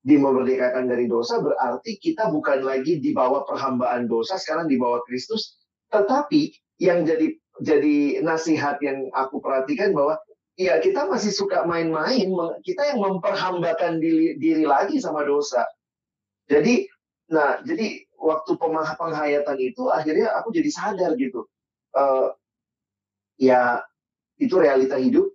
[0.00, 5.60] Dimerdekakan dari dosa berarti kita bukan lagi di bawah perhambaan dosa, sekarang di bawah Kristus.
[5.92, 10.16] Tetapi yang jadi jadi nasihat yang aku perhatikan bahwa
[10.56, 12.32] ya kita masih suka main-main,
[12.64, 15.64] kita yang memperhambakan diri, diri lagi sama dosa.
[16.48, 16.88] Jadi,
[17.30, 18.52] nah, jadi waktu
[19.00, 21.48] penghayatan itu akhirnya aku jadi sadar gitu.
[21.96, 22.36] Uh,
[23.40, 23.80] ya,
[24.36, 25.32] itu realita hidup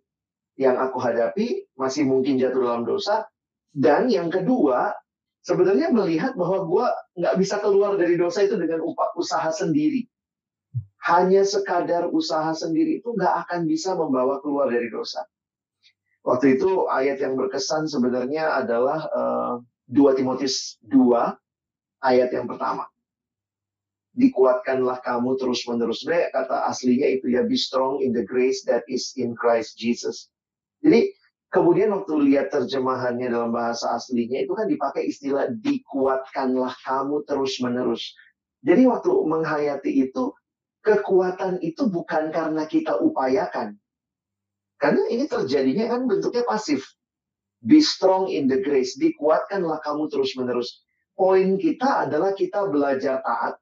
[0.55, 3.27] yang aku hadapi, masih mungkin jatuh dalam dosa.
[3.75, 4.95] Dan yang kedua,
[5.43, 6.85] sebenarnya melihat bahwa gue
[7.19, 10.07] nggak bisa keluar dari dosa itu dengan upah usaha sendiri
[11.05, 15.21] hanya sekadar usaha sendiri itu nggak akan bisa membawa keluar dari dosa.
[16.25, 21.05] Waktu itu ayat yang berkesan sebenarnya adalah uh, eh, 2 Timotius 2
[22.05, 22.85] ayat yang pertama.
[24.15, 26.05] Dikuatkanlah kamu terus-menerus.
[26.05, 30.31] Sebenarnya kata aslinya itu ya be strong in the grace that is in Christ Jesus.
[30.79, 31.11] Jadi
[31.51, 38.15] kemudian waktu lihat terjemahannya dalam bahasa aslinya itu kan dipakai istilah dikuatkanlah kamu terus-menerus.
[38.63, 40.31] Jadi waktu menghayati itu
[40.85, 43.75] kekuatan itu bukan karena kita upayakan.
[44.79, 46.85] Karena ini terjadinya kan bentuknya pasif.
[47.65, 48.93] Be strong in the grace.
[48.95, 50.84] Dikuatkanlah kamu terus-menerus.
[51.15, 53.55] Poin kita adalah kita belajar taat.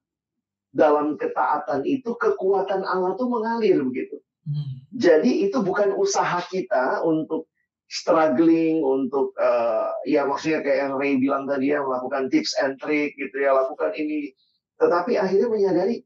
[0.73, 4.17] Dalam ketaatan itu kekuatan Allah tuh mengalir begitu.
[4.49, 4.81] Hmm.
[4.89, 7.45] Jadi itu bukan usaha kita untuk
[7.85, 13.13] struggling untuk uh, ya maksudnya kayak yang Ray bilang tadi ya melakukan tips and trick
[13.21, 14.33] gitu ya lakukan ini
[14.81, 16.01] tetapi akhirnya menyadari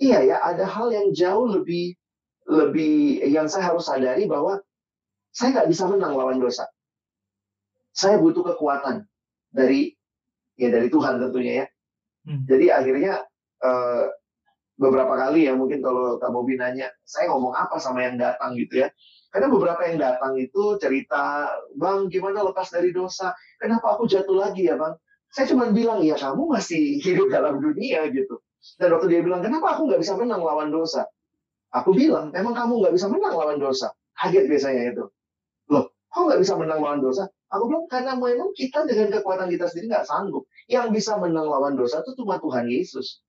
[0.00, 1.92] iya ya ada hal yang jauh lebih
[2.48, 4.64] lebih yang saya harus sadari bahwa
[5.30, 6.66] saya nggak bisa menang lawan dosa.
[7.94, 9.06] Saya butuh kekuatan
[9.54, 9.94] dari
[10.60, 11.66] ya dari Tuhan tentunya ya.
[12.28, 12.44] Hmm.
[12.44, 13.24] Jadi akhirnya
[13.64, 14.04] uh,
[14.76, 18.84] beberapa kali ya mungkin kalau Kak Bobi nanya, saya ngomong apa sama yang datang gitu
[18.84, 18.88] ya.
[19.30, 23.30] Karena beberapa yang datang itu cerita, Bang gimana lepas dari dosa?
[23.62, 24.98] Kenapa aku jatuh lagi ya Bang?
[25.30, 28.42] Saya cuma bilang, ya kamu masih hidup dalam dunia gitu.
[28.74, 31.06] Dan waktu dia bilang, kenapa aku nggak bisa menang lawan dosa?
[31.70, 33.94] Aku bilang, emang kamu nggak bisa menang lawan dosa.
[34.18, 35.04] Kaget biasanya itu.
[35.70, 37.30] Loh, kok nggak bisa menang lawan dosa?
[37.54, 40.49] Aku bilang, karena memang kita dengan kekuatan kita sendiri nggak sanggup.
[40.70, 43.20] Yang bisa menang lawan dosa itu cuma Tuhan Yesus.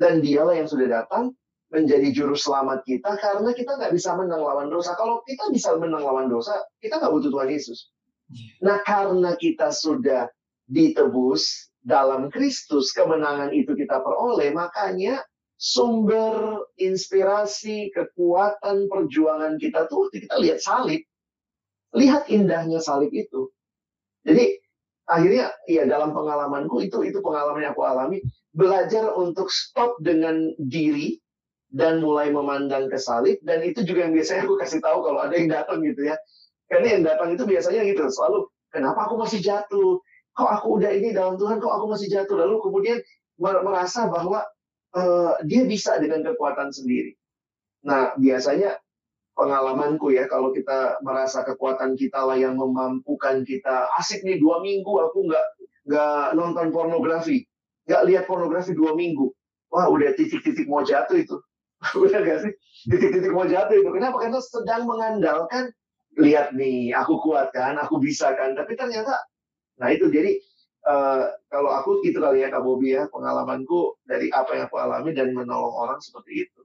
[0.00, 1.36] Dan dialah yang sudah datang
[1.68, 4.96] menjadi juru selamat kita karena kita nggak bisa menang lawan dosa.
[4.96, 7.92] Kalau kita bisa menang lawan dosa, kita nggak butuh Tuhan Yesus.
[8.32, 8.52] Iya.
[8.64, 10.32] Nah karena kita sudah
[10.64, 15.24] ditebus, dalam Kristus kemenangan itu kita peroleh, makanya
[15.56, 21.00] sumber inspirasi, kekuatan perjuangan kita tuh kita lihat salib.
[21.96, 23.48] Lihat indahnya salib itu.
[24.28, 24.60] Jadi
[25.08, 28.20] akhirnya ya dalam pengalamanku itu itu pengalaman yang aku alami
[28.52, 31.16] belajar untuk stop dengan diri
[31.68, 35.34] dan mulai memandang ke salib dan itu juga yang biasanya aku kasih tahu kalau ada
[35.36, 36.16] yang datang gitu ya
[36.68, 40.00] karena yang datang itu biasanya gitu selalu kenapa aku masih jatuh
[40.38, 42.38] kok aku udah ini dalam Tuhan, kok aku masih jatuh.
[42.38, 42.98] Lalu kemudian
[43.42, 44.46] merasa bahwa
[44.94, 47.18] uh, dia bisa dengan kekuatan sendiri.
[47.82, 48.78] Nah, biasanya
[49.38, 54.90] pengalamanku ya, kalau kita merasa kekuatan kita lah yang memampukan kita, asik nih dua minggu
[54.90, 55.46] aku nggak
[55.86, 57.46] nggak nonton pornografi,
[57.86, 59.30] nggak lihat pornografi dua minggu,
[59.70, 61.38] wah udah titik-titik mau jatuh itu.
[62.02, 62.52] udah gak sih?
[62.90, 63.90] Titik-titik mau jatuh itu.
[63.94, 64.18] Kenapa?
[64.18, 65.70] Karena sedang mengandalkan,
[66.18, 68.58] lihat nih, aku kuat kan, aku bisa kan.
[68.58, 69.14] Tapi ternyata,
[69.78, 70.42] nah itu jadi
[70.90, 75.14] uh, kalau aku gitu kali ya Kak Bobi ya, pengalamanku dari apa yang aku alami
[75.14, 76.60] dan menolong orang seperti itu.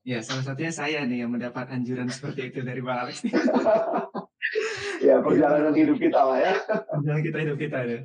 [0.00, 3.20] Ya, salah satunya saya nih yang mendapat anjuran seperti itu dari Bang Alex.
[5.06, 6.52] ya, perjalanan hidup kita lah ya.
[6.96, 7.98] Perjalanan kita hidup kita ya.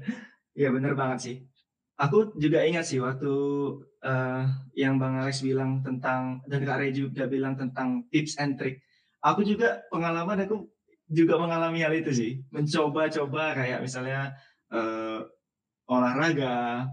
[0.56, 1.36] Iya benar banget sih.
[1.96, 3.32] Aku juga ingat sih waktu
[4.04, 4.44] uh,
[4.76, 8.84] yang Bang Alex bilang tentang dan Kak Ray juga bilang tentang tips and trick.
[9.24, 10.68] Aku juga pengalaman aku
[11.08, 12.32] juga mengalami hal itu sih.
[12.52, 14.36] Mencoba-coba kayak misalnya
[14.76, 15.24] uh,
[15.88, 16.92] olahraga,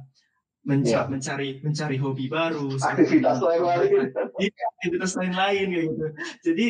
[0.62, 1.05] menca yeah.
[1.11, 6.07] mencari mencari hobi baru, aktivitas lain-lain, iya, aktivitas lain-lain kayak gitu.
[6.46, 6.66] Jadi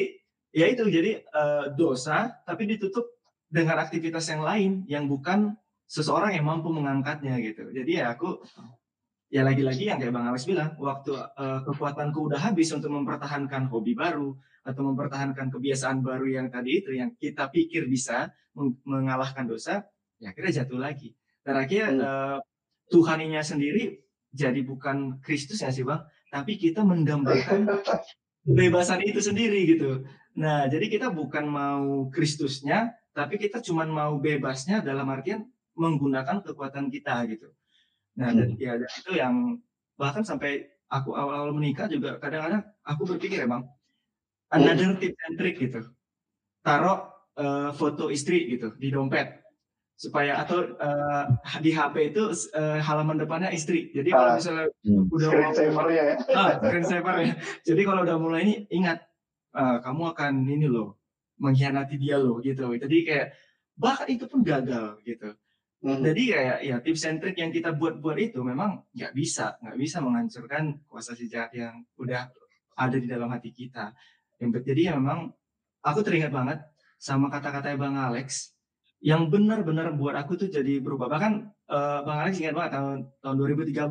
[0.53, 3.05] ya itu jadi uh, dosa tapi ditutup
[3.53, 5.53] dengan aktivitas yang lain yang bukan
[5.85, 7.69] seseorang yang mampu mengangkatnya gitu.
[7.69, 8.41] Jadi ya aku
[9.29, 13.93] ya lagi-lagi yang kayak Bang Alex bilang, waktu uh, kekuatanku udah habis untuk mempertahankan hobi
[13.93, 14.33] baru
[14.65, 18.33] atau mempertahankan kebiasaan baru yang tadi itu yang kita pikir bisa
[18.85, 19.85] mengalahkan dosa,
[20.21, 21.17] ya akhirnya jatuh lagi.
[21.41, 22.01] Dan akhirnya hmm.
[22.01, 22.39] uh,
[22.93, 27.69] Tuhaninya sendiri jadi bukan Kristus ya sih bang, tapi kita mendambakan
[28.45, 30.05] kebebasan itu sendiri gitu.
[30.37, 35.45] Nah jadi kita bukan mau Kristusnya, tapi kita cuma mau bebasnya dalam artian
[35.77, 37.53] menggunakan kekuatan kita gitu.
[38.17, 38.61] Nah dan hmm.
[38.61, 39.35] ya dan itu yang
[40.01, 43.65] bahkan sampai aku awal-awal menikah juga kadang-kadang aku berpikir ya bang,
[44.53, 45.81] another tip and trick gitu.
[46.65, 49.42] Taruh uh, foto istri gitu di dompet
[50.03, 51.31] supaya atau uh,
[51.63, 53.95] di HP itu uh, halaman depannya istri.
[53.95, 56.05] Jadi kalau ah, misalnya uh, udah screen saver ya.
[56.35, 57.33] Ah, screen saver ya.
[57.63, 58.99] Jadi kalau udah mulai ini ingat
[59.55, 60.99] uh, kamu akan ini loh
[61.39, 62.75] mengkhianati dia loh gitu.
[62.75, 63.27] Jadi kayak
[63.79, 65.39] bahkan itu pun gagal gitu.
[65.87, 66.03] Hmm.
[66.03, 70.03] Jadi kayak ya tips and trick yang kita buat-buat itu memang nggak bisa, nggak bisa
[70.03, 72.27] menghancurkan kuasa si jahat yang udah
[72.75, 73.95] ada di dalam hati kita.
[74.43, 75.31] Yang jadi ya memang
[75.79, 76.59] aku teringat banget
[76.99, 78.52] sama kata-kata Bang Alex
[79.03, 81.11] yang benar-benar buat aku tuh jadi berubah.
[81.11, 81.33] Bahkan
[81.67, 83.37] uh, Bang Alex ingat banget tahun tahun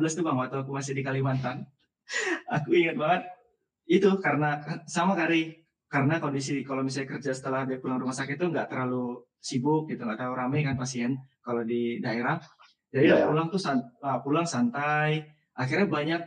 [0.00, 1.68] tuh Bang waktu aku masih di Kalimantan.
[2.56, 3.22] aku ingat banget
[3.86, 4.56] itu karena
[4.88, 9.20] sama kali karena kondisi kalau misalnya kerja setelah dia pulang rumah sakit itu nggak terlalu
[9.36, 12.40] sibuk gitu nggak terlalu ramai kan pasien kalau di daerah
[12.88, 13.28] jadi yeah.
[13.28, 15.20] pulang tuh san, uh, pulang santai
[15.52, 16.22] akhirnya banyak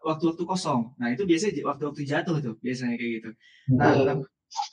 [0.00, 3.30] waktu-waktu kosong nah itu biasanya waktu-waktu jatuh tuh biasanya kayak gitu
[3.76, 3.92] nah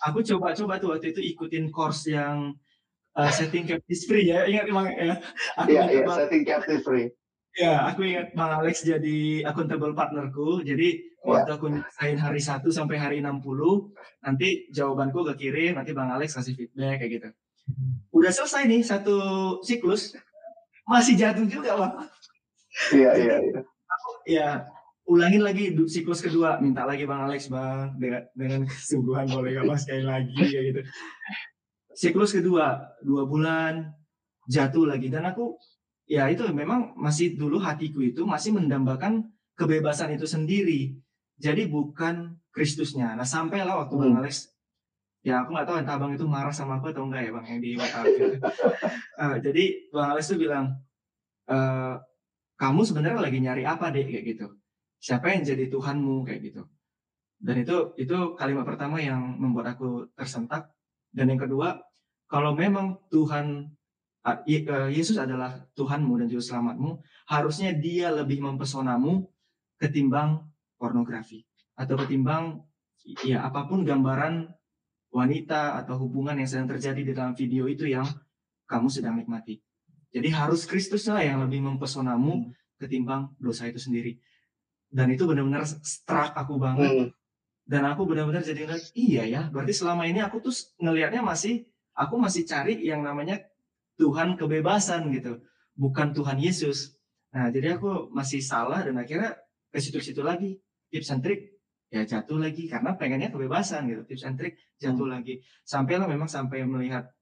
[0.07, 2.55] aku coba-coba tuh waktu itu ikutin course yang
[3.19, 4.47] uh, setting captive free ya.
[4.47, 5.15] Ingat emang ya?
[5.59, 7.11] Aku yeah, yeah, setting captive free.
[7.57, 10.63] Ya aku ingat bang Alex jadi accountable partnerku.
[10.63, 11.27] Jadi yeah.
[11.27, 13.43] waktu aku nyelesain hari 1 sampai hari 60
[14.23, 17.29] nanti jawabanku ke kirim nanti bang Alex kasih feedback kayak gitu.
[18.15, 19.17] Udah selesai nih satu
[19.61, 20.15] siklus.
[20.87, 21.93] Masih jatuh juga bang.
[22.95, 23.61] Iya iya iya.
[24.29, 24.47] ya
[25.09, 26.61] ulangin lagi siklus kedua.
[26.63, 27.97] Minta lagi bang Alex bang.
[27.97, 30.81] Dengan dengan kesungguhan boleh gak mas sekali lagi kayak gitu
[31.99, 33.91] siklus kedua dua bulan
[34.47, 35.11] jatuh lagi.
[35.11, 35.59] Dan aku
[36.07, 39.27] ya itu memang masih dulu hatiku itu masih mendambakan
[39.59, 40.95] kebebasan itu sendiri.
[41.35, 43.19] Jadi bukan Kristusnya.
[43.19, 44.03] Nah sampailah waktu hmm.
[44.07, 44.35] bang Alex
[45.19, 47.59] ya aku nggak tahu entah bang itu marah sama aku atau enggak ya bang yang
[47.59, 48.07] di WhatsApp
[49.19, 50.79] uh, jadi bang Alex tuh bilang
[51.51, 51.99] uh,
[52.55, 54.47] kamu sebenarnya lagi nyari apa deh kayak gitu.
[54.99, 56.27] Siapa yang jadi Tuhanmu?
[56.27, 56.61] Kayak gitu.
[57.39, 60.67] Dan itu itu kalimat pertama yang membuat aku tersentak
[61.13, 61.81] dan yang kedua
[62.29, 63.73] kalau memang Tuhan
[64.45, 69.25] e, Yesus adalah Tuhanmu dan Juru Selamatmu, harusnya Dia lebih mempesonamu
[69.81, 70.45] ketimbang
[70.77, 71.41] pornografi
[71.73, 72.61] atau ketimbang
[73.25, 74.45] ya apa pun gambaran
[75.09, 78.05] wanita atau hubungan yang sedang terjadi di dalam video itu yang
[78.69, 79.57] kamu sedang nikmati.
[80.13, 82.77] Jadi harus Kristus lah yang lebih mempesonamu hmm.
[82.77, 84.17] ketimbang dosa itu sendiri.
[84.89, 86.89] Dan itu benar-benar struck aku banget.
[86.89, 87.09] Hmm.
[87.69, 90.49] Dan aku benar-benar jadi ngeliat, iya ya, berarti selama ini aku tuh
[90.81, 93.45] ngelihatnya masih aku masih cari yang namanya
[94.01, 95.45] Tuhan kebebasan gitu,
[95.77, 96.97] bukan Tuhan Yesus.
[97.29, 99.37] Nah, jadi aku masih salah dan akhirnya
[99.69, 100.57] ke situ-situ lagi,
[100.89, 105.13] tips and trick ya jatuh lagi karena pengennya kebebasan gitu, tips and trick jatuh hmm.
[105.21, 105.45] lagi.
[105.61, 107.13] Sampailah memang sampai melihat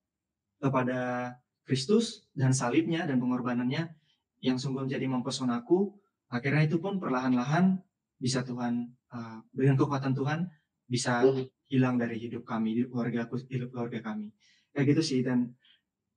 [0.63, 1.33] kepada
[1.67, 3.91] Kristus dan salibnya dan pengorbanannya
[4.39, 5.91] yang sungguh menjadi mempesonaku.
[6.31, 7.83] Akhirnya itu pun perlahan-lahan
[8.19, 10.47] bisa Tuhan uh, dengan kekuatan Tuhan
[10.87, 11.67] bisa hmm.
[11.67, 14.31] hilang dari hidup kami, hidup keluarga hidup keluarga kami.
[14.71, 15.53] Kayak gitu sih dan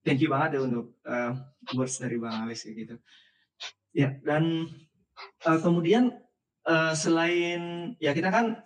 [0.07, 1.33] thank you banget ya untuk uh,
[1.74, 2.94] words dari bang Alex kayak gitu.
[3.90, 4.70] Ya dan
[5.44, 6.14] uh, kemudian
[6.64, 8.62] uh, selain ya kita kan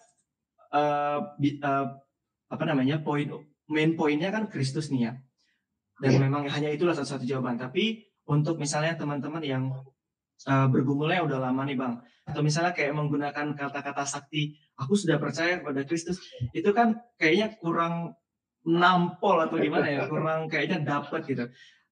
[0.71, 1.89] uh, bi, uh,
[2.53, 3.27] apa namanya poin
[3.71, 5.15] main poinnya kan Kristus nih ya.
[5.95, 7.55] Dan memang hanya itulah satu-satu jawaban.
[7.55, 9.71] Tapi untuk misalnya teman-teman yang
[10.49, 11.95] uh, bergumulnya udah lama nih bang.
[12.25, 16.19] Atau misalnya kayak menggunakan kata-kata sakti aku sudah percaya kepada Kristus
[16.57, 18.17] itu kan kayaknya kurang
[18.65, 20.09] nampol atau gimana ya?
[20.09, 21.45] Kurang kayaknya dapat gitu.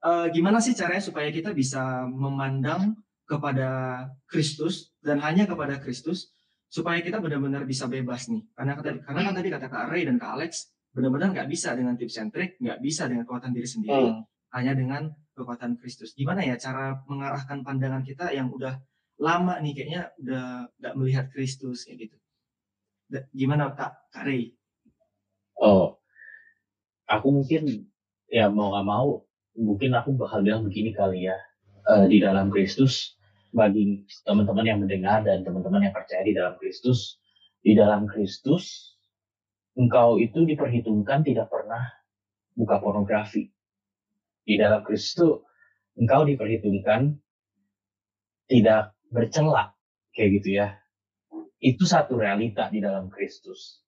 [0.03, 2.97] Uh, gimana sih caranya supaya kita bisa memandang
[3.29, 6.35] kepada Kristus dan hanya kepada Kristus
[6.73, 8.43] supaya kita benar-benar bisa bebas nih?
[8.57, 12.21] Karena karena kan tadi kata Kak Ray dan Kak Alex benar-benar nggak bisa dengan tips
[12.21, 14.23] and trick nggak bisa dengan kekuatan diri sendiri hmm.
[14.53, 18.77] hanya dengan kekuatan Kristus gimana ya cara mengarahkan pandangan kita yang udah
[19.21, 20.45] lama nih kayaknya udah
[20.81, 22.16] nggak melihat Kristus kayak gitu.
[23.37, 24.25] Gimana Kak, Kak?
[25.61, 26.01] Oh,
[27.07, 27.92] aku mungkin
[28.33, 31.37] ya mau nggak mau mungkin aku bakal bilang begini kali ya
[31.85, 33.21] uh, di dalam Kristus
[33.53, 37.21] bagi teman-teman yang mendengar dan teman-teman yang percaya di dalam Kristus
[37.61, 38.97] di dalam Kristus
[39.77, 41.85] engkau itu diperhitungkan tidak pernah
[42.57, 43.53] buka pornografi
[44.42, 45.42] di dalam Kristus
[45.96, 47.16] engkau diperhitungkan
[48.48, 49.76] tidak bercela
[50.16, 50.76] kayak gitu ya.
[51.62, 53.85] Itu satu realita di dalam Kristus.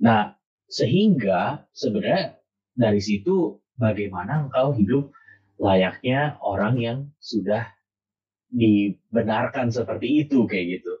[0.00, 0.32] Nah,
[0.66, 2.40] sehingga sebenarnya
[2.74, 5.12] dari situ bagaimana engkau hidup
[5.60, 7.70] layaknya orang yang sudah
[8.50, 10.94] dibenarkan seperti itu kayak gitu.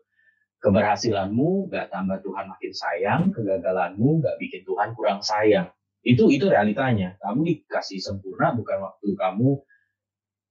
[0.62, 5.68] Keberhasilanmu gak tambah Tuhan makin sayang, kegagalanmu gak bikin Tuhan kurang sayang.
[6.04, 7.16] Itu itu realitanya.
[7.24, 9.64] Kamu dikasih sempurna bukan waktu kamu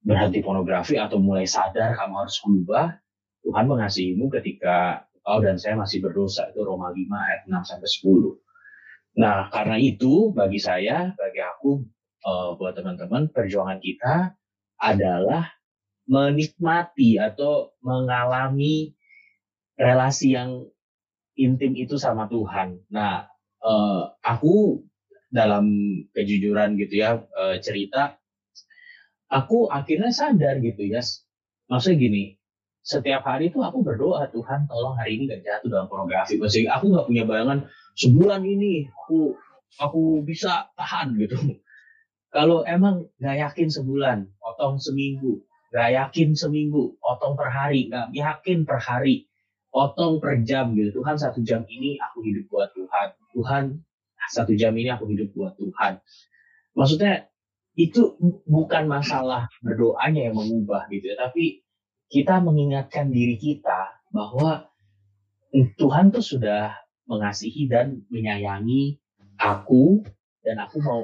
[0.03, 2.97] berhenti pornografi atau mulai sadar kamu harus berubah,
[3.45, 6.51] Tuhan mengasihimu ketika kau dan saya masih berdosa.
[6.51, 8.43] Itu Roma 5 ayat 6 sampai 10.
[9.13, 11.85] Nah, karena itu bagi saya, bagi aku,
[12.25, 14.33] uh, buat teman-teman, perjuangan kita
[14.81, 15.53] adalah
[16.09, 18.91] menikmati atau mengalami
[19.79, 20.67] relasi yang
[21.39, 22.83] intim itu sama Tuhan.
[22.91, 23.29] Nah,
[23.63, 24.83] uh, aku
[25.33, 25.65] dalam
[26.13, 28.21] kejujuran gitu ya uh, cerita
[29.33, 31.01] aku akhirnya sadar gitu ya.
[31.65, 32.23] Maksudnya gini,
[32.85, 36.37] setiap hari itu aku berdoa Tuhan tolong hari ini gak jatuh dalam pornografi.
[36.37, 37.59] Maksudnya aku gak punya bayangan
[37.97, 39.33] sebulan ini aku
[39.81, 41.57] aku bisa tahan gitu.
[42.33, 45.41] Kalau emang gak yakin sebulan, otong seminggu,
[45.73, 49.29] gak yakin seminggu, otong per hari, gak yakin per hari,
[49.73, 51.01] otong per jam gitu.
[51.01, 53.07] Tuhan satu jam ini aku hidup buat Tuhan.
[53.33, 53.63] Tuhan
[54.31, 55.99] satu jam ini aku hidup buat Tuhan.
[56.77, 57.27] Maksudnya
[57.73, 61.65] itu bukan masalah berdoanya yang mengubah gitu ya, tapi
[62.13, 64.69] kita mengingatkan diri kita bahwa
[65.53, 66.73] Tuhan tuh sudah
[67.09, 69.01] mengasihi dan menyayangi
[69.41, 70.05] aku
[70.45, 71.01] dan aku mau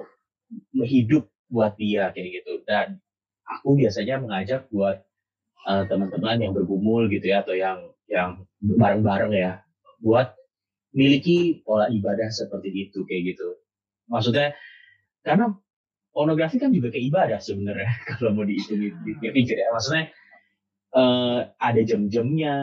[0.86, 3.02] hidup buat dia kayak gitu dan
[3.50, 5.02] aku biasanya mengajak buat
[5.66, 9.52] uh, teman-teman yang bergumul gitu ya atau yang yang bareng-bareng ya
[10.00, 10.39] buat
[10.94, 13.48] miliki pola ibadah seperti itu kayak gitu.
[14.10, 14.58] Maksudnya
[15.22, 15.54] karena
[16.10, 19.70] pornografi kan juga ke ibadah sebenarnya kalau mau dihitung pikir ya.
[19.74, 20.10] Maksudnya
[20.98, 22.56] uh, ada jam-jamnya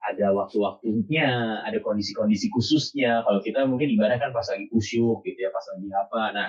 [0.00, 3.22] ada waktu-waktunya ada kondisi-kondisi khususnya.
[3.22, 6.22] Kalau kita mungkin ibadah kan pas lagi kusyuk gitu ya pas lagi apa.
[6.34, 6.48] Nah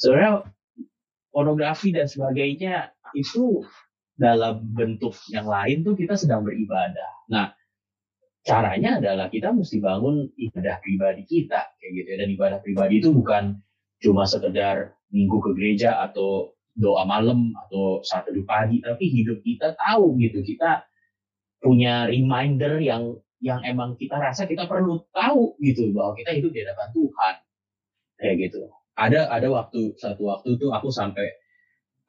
[0.00, 0.32] sebenarnya
[1.32, 3.60] pornografi dan sebagainya itu
[4.16, 7.10] dalam bentuk yang lain tuh kita sedang beribadah.
[7.28, 7.52] Nah
[8.42, 12.16] caranya adalah kita mesti bangun ibadah pribadi kita kayak gitu ya.
[12.22, 13.62] Dan ibadah pribadi itu bukan
[14.02, 19.78] cuma sekedar minggu ke gereja atau doa malam atau saat teduh pagi tapi hidup kita
[19.78, 20.42] tahu gitu.
[20.42, 20.82] Kita
[21.62, 26.66] punya reminder yang yang emang kita rasa kita perlu tahu gitu bahwa kita hidup di
[26.66, 27.34] hadapan Tuhan.
[28.18, 28.60] Kayak gitu.
[28.98, 31.26] Ada ada waktu satu waktu tuh aku sampai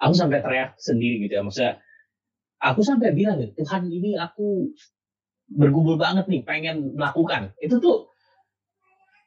[0.02, 1.42] aku sampai teriak sendiri gitu ya.
[1.46, 1.74] Maksudnya
[2.58, 4.74] aku sampai bilang Tuhan ini aku
[5.50, 7.52] bergumul banget nih pengen melakukan.
[7.60, 8.12] Itu tuh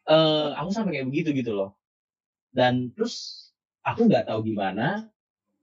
[0.09, 1.71] uh, aku sampai kayak begitu gitu loh.
[2.53, 3.47] Dan terus
[3.87, 5.07] aku nggak tahu gimana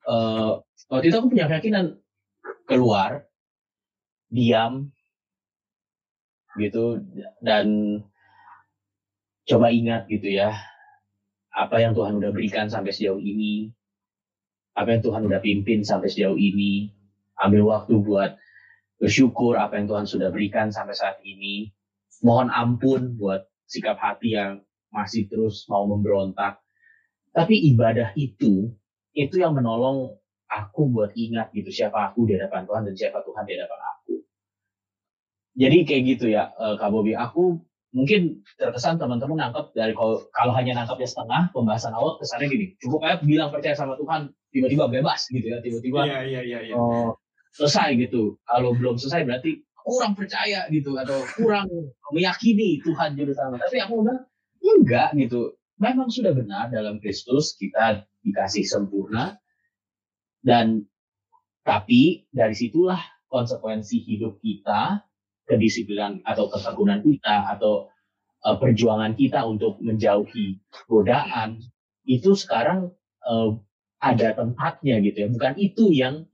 [0.08, 2.00] uh, waktu itu aku punya keyakinan
[2.64, 3.28] keluar
[4.32, 4.90] diam
[6.56, 7.04] gitu
[7.44, 8.00] dan
[9.44, 10.56] coba ingat gitu ya
[11.54, 13.70] apa yang Tuhan udah berikan sampai sejauh ini
[14.74, 16.90] apa yang Tuhan udah pimpin sampai sejauh ini
[17.38, 18.40] ambil waktu buat
[19.04, 21.68] bersyukur apa yang Tuhan sudah berikan sampai saat ini
[22.24, 24.64] mohon ampun buat sikap hati yang
[24.96, 26.64] masih terus mau memberontak
[27.34, 28.70] tapi ibadah itu,
[29.18, 30.14] itu yang menolong
[30.46, 34.14] aku buat ingat gitu siapa aku di hadapan Tuhan dan siapa Tuhan di hadapan aku.
[35.58, 37.18] Jadi kayak gitu ya, uh, Kak Bobi.
[37.18, 37.58] Aku
[37.90, 43.02] mungkin terkesan teman-teman nangkep dari kalau, kalau hanya nangkepnya setengah pembahasan awal kesannya gini, cukup
[43.02, 46.78] aja bilang percaya sama Tuhan, tiba-tiba bebas gitu ya, tiba-tiba yeah, yeah, yeah, yeah.
[46.78, 47.18] Uh,
[47.54, 48.38] selesai gitu.
[48.50, 51.70] Kalau belum selesai berarti kurang percaya gitu atau kurang
[52.12, 53.62] meyakini Tuhan juru sama.
[53.62, 54.18] Tapi aku udah
[54.64, 59.36] enggak gitu memang sudah benar dalam Kristus kita dikasih sempurna
[60.40, 60.88] dan
[61.64, 63.00] tapi dari situlah
[63.32, 65.00] konsekuensi hidup kita,
[65.48, 67.88] kedisiplinan atau ketekunan kita atau
[68.44, 70.60] uh, perjuangan kita untuk menjauhi
[70.92, 71.64] godaan
[72.04, 72.92] itu sekarang
[73.24, 73.56] uh,
[74.04, 75.28] ada tempatnya gitu ya.
[75.32, 76.28] Bukan itu yang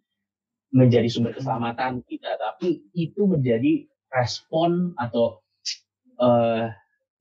[0.70, 5.42] menjadi sumber keselamatan kita, tapi itu menjadi respon atau
[6.22, 6.70] uh,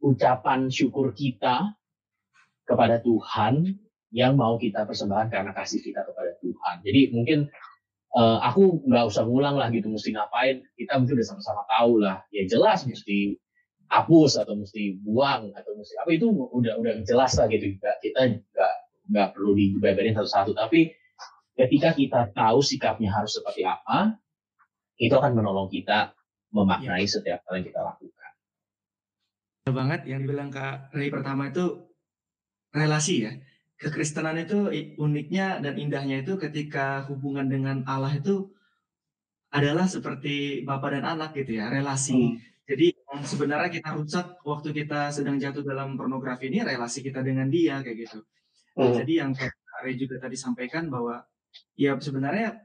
[0.05, 1.73] ucapan syukur kita
[2.69, 3.77] kepada Tuhan
[4.13, 6.75] yang mau kita persembahkan karena kasih kita kepada Tuhan.
[6.85, 7.49] Jadi mungkin
[8.17, 12.25] uh, aku nggak usah ngulang lah gitu mesti ngapain kita mungkin udah sama-sama tahu lah
[12.33, 13.37] ya jelas mesti
[13.89, 18.75] hapus atau mesti buang atau mesti apa itu udah udah jelas lah gitu kita nggak
[19.09, 20.93] nggak perlu dibeberin satu-satu tapi
[21.59, 24.15] ketika kita tahu sikapnya harus seperti apa
[24.99, 26.15] itu akan menolong kita
[26.55, 27.13] memaknai ya.
[27.19, 28.33] setiap hal yang kita lakukan.
[29.69, 31.93] banget yang dibilang Kak Ray pertama itu
[32.73, 33.33] relasi ya
[33.79, 38.51] kekristenan itu uniknya dan indahnya itu ketika hubungan dengan Allah itu
[39.55, 42.37] adalah seperti bapak dan anak gitu ya, relasi.
[42.37, 42.37] Hmm.
[42.69, 42.93] Jadi
[43.25, 47.97] sebenarnya kita rusak waktu kita sedang jatuh dalam pornografi ini relasi kita dengan dia kayak
[47.97, 48.21] gitu.
[48.77, 48.93] Hmm.
[48.93, 51.23] Jadi yang kayak Ari juga tadi sampaikan bahwa
[51.79, 52.63] ya sebenarnya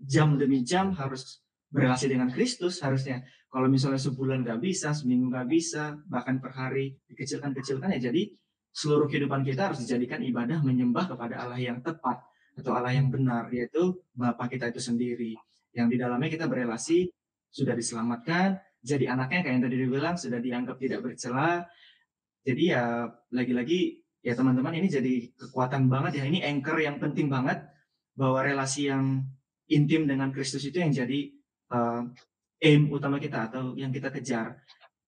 [0.00, 3.26] jam demi jam harus berrelasi dengan Kristus harusnya.
[3.50, 8.30] Kalau misalnya sebulan nggak bisa, seminggu nggak bisa, bahkan per hari dikecilkan-kecilkan ya jadi
[8.74, 12.18] seluruh kehidupan kita harus dijadikan ibadah menyembah kepada Allah yang tepat
[12.54, 15.34] atau Allah yang benar yaitu Bapa kita itu sendiri.
[15.74, 17.10] Yang di dalamnya kita berelasi
[17.50, 21.64] sudah diselamatkan jadi anaknya kayak yang tadi dibilang sudah dianggap tidak bercela.
[22.44, 26.24] Jadi ya lagi-lagi ya teman-teman ini jadi kekuatan banget ya.
[26.28, 27.64] Ini anchor yang penting banget
[28.14, 29.26] bahwa relasi yang
[29.68, 31.34] intim dengan Kristus itu yang jadi
[31.74, 32.02] uh,
[32.62, 34.62] aim utama kita atau yang kita kejar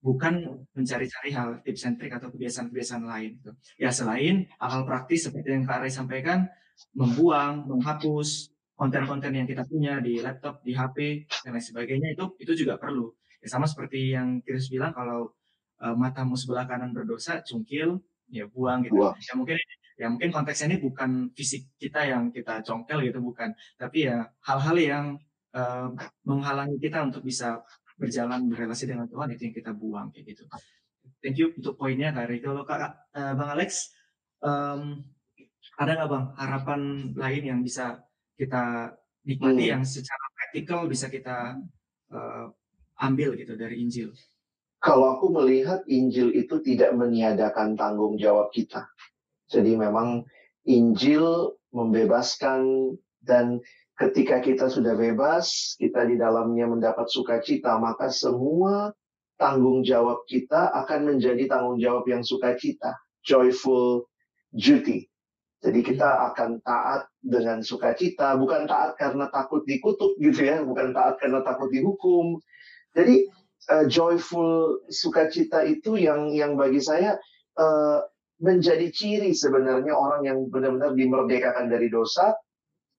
[0.07, 3.43] bukan mencari-cari hal tips and trick atau kebiasaan-kebiasaan lain.
[3.43, 3.51] Gitu.
[3.81, 6.47] Ya selain hal-hal praktis seperti yang Kak Ray sampaikan,
[6.95, 12.53] membuang, menghapus konten-konten yang kita punya di laptop, di HP dan lain sebagainya itu itu
[12.55, 13.11] juga perlu.
[13.41, 15.33] Ya sama seperti yang Chris bilang kalau
[15.81, 17.99] uh, matamu sebelah kanan berdosa, cungkil,
[18.31, 19.01] ya buang gitu.
[19.01, 19.17] Buang.
[19.19, 19.57] Ya mungkin
[19.97, 24.76] ya mungkin konteksnya ini bukan fisik kita yang kita congkel gitu bukan, tapi ya hal-hal
[24.76, 25.07] yang
[25.57, 25.88] uh,
[26.28, 27.64] menghalangi kita untuk bisa
[27.97, 30.44] berjalan berrelasi dengan Tuhan itu yang kita buang kayak gitu.
[31.24, 32.53] Thank you untuk poinnya Kak Riko.
[32.53, 33.97] Kalau Kak uh, Bang Alex,
[34.44, 35.01] um,
[35.80, 36.80] ada nggak Bang harapan
[37.16, 38.05] lain yang bisa
[38.36, 38.92] kita
[39.24, 39.72] nikmati hmm.
[39.80, 41.57] yang secara praktikal bisa kita
[42.12, 42.47] uh,
[43.01, 44.12] ambil gitu dari Injil?
[44.76, 48.86] Kalau aku melihat Injil itu tidak meniadakan tanggung jawab kita.
[49.47, 50.26] Jadi memang
[50.66, 52.92] Injil membebaskan
[53.22, 53.62] dan
[53.97, 58.92] ketika kita sudah bebas, kita di dalamnya mendapat sukacita, maka semua
[59.36, 64.09] tanggung jawab kita akan menjadi tanggung jawab yang sukacita, joyful
[64.53, 65.09] duty.
[65.64, 71.16] Jadi kita akan taat dengan sukacita, bukan taat karena takut dikutuk gitu ya, bukan taat
[71.16, 72.38] karena takut dihukum.
[72.92, 73.24] Jadi
[73.72, 77.16] uh, joyful sukacita itu yang yang bagi saya
[77.57, 78.05] uh,
[78.37, 82.37] menjadi ciri sebenarnya orang yang benar-benar dimerdekakan dari dosa,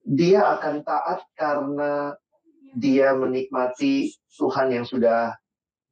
[0.01, 2.15] dia akan taat karena
[2.77, 5.33] dia menikmati Tuhan yang sudah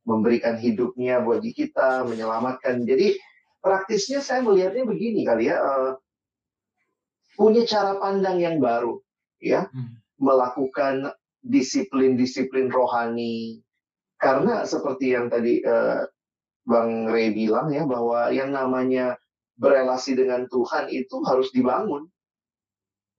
[0.06, 2.86] memberikan hidupnya buat kita, menyelamatkan.
[2.86, 3.18] Jadi
[3.62, 5.92] praktisnya saya melihatnya begini kali ya, uh,
[7.34, 9.02] punya cara pandang yang baru,
[9.42, 9.98] ya, hmm.
[10.22, 11.10] melakukan
[11.42, 13.62] disiplin-disiplin rohani.
[14.16, 16.06] Karena seperti yang tadi uh,
[16.66, 19.18] Bang Ray bilang ya, bahwa yang namanya
[19.56, 22.08] berelasi dengan Tuhan itu harus dibangun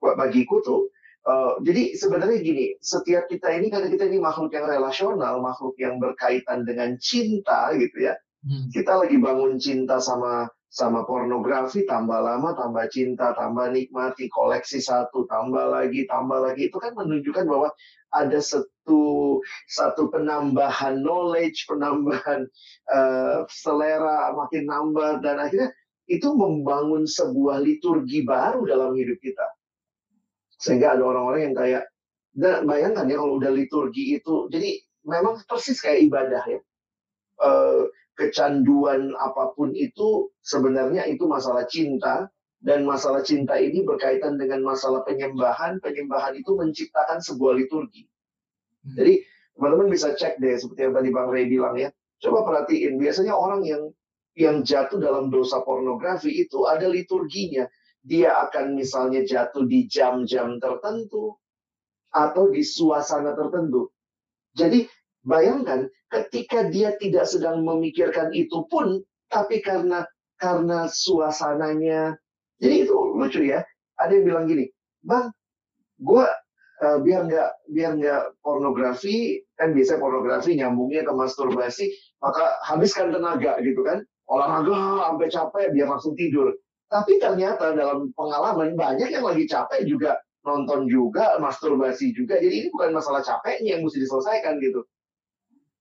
[0.00, 0.82] bagiku tuh
[1.26, 5.98] uh, jadi sebenarnya gini setiap kita ini karena kita ini makhluk yang relasional makhluk yang
[5.98, 8.14] berkaitan dengan cinta gitu ya
[8.46, 8.70] hmm.
[8.70, 15.24] kita lagi bangun cinta sama sama pornografi tambah lama tambah cinta tambah nikmati koleksi satu
[15.24, 17.72] tambah lagi tambah lagi itu kan menunjukkan bahwa
[18.12, 22.44] ada satu satu penambahan knowledge penambahan
[22.92, 25.70] uh, selera makin nambah dan akhirnya
[26.06, 29.46] itu membangun sebuah liturgi baru dalam hidup kita
[30.56, 31.84] sehingga ada orang-orang yang kayak,
[32.32, 36.60] dan bayangkan ya kalau udah liturgi itu, jadi memang persis kayak ibadah ya.
[37.36, 37.50] E,
[38.16, 42.32] kecanduan apa pun itu sebenarnya itu masalah cinta,
[42.64, 45.76] dan masalah cinta ini berkaitan dengan masalah penyembahan.
[45.84, 48.08] Penyembahan itu menciptakan sebuah liturgi.
[48.88, 48.96] Hmm.
[48.96, 49.12] Jadi
[49.54, 51.92] teman-teman bisa cek deh seperti yang tadi Bang Ray bilang ya.
[52.16, 53.92] Coba perhatiin, biasanya orang yang
[54.36, 57.64] yang jatuh dalam dosa pornografi itu ada liturginya
[58.06, 61.34] dia akan misalnya jatuh di jam-jam tertentu
[62.14, 63.90] atau di suasana tertentu.
[64.54, 64.86] Jadi
[65.26, 70.06] bayangkan ketika dia tidak sedang memikirkan itu pun, tapi karena
[70.38, 72.14] karena suasananya,
[72.62, 73.66] jadi itu lucu ya.
[73.98, 74.64] Ada yang bilang gini,
[75.02, 75.32] bang,
[75.98, 76.24] gue
[76.84, 81.88] uh, biar nggak biar nggak pornografi kan biasanya pornografi nyambungnya ke masturbasi
[82.20, 86.54] maka habiskan tenaga gitu kan olahraga sampai capek biar langsung tidur
[86.86, 92.68] tapi ternyata dalam pengalaman banyak yang lagi capek juga nonton juga masturbasi juga jadi ini
[92.70, 94.86] bukan masalah capeknya yang mesti diselesaikan gitu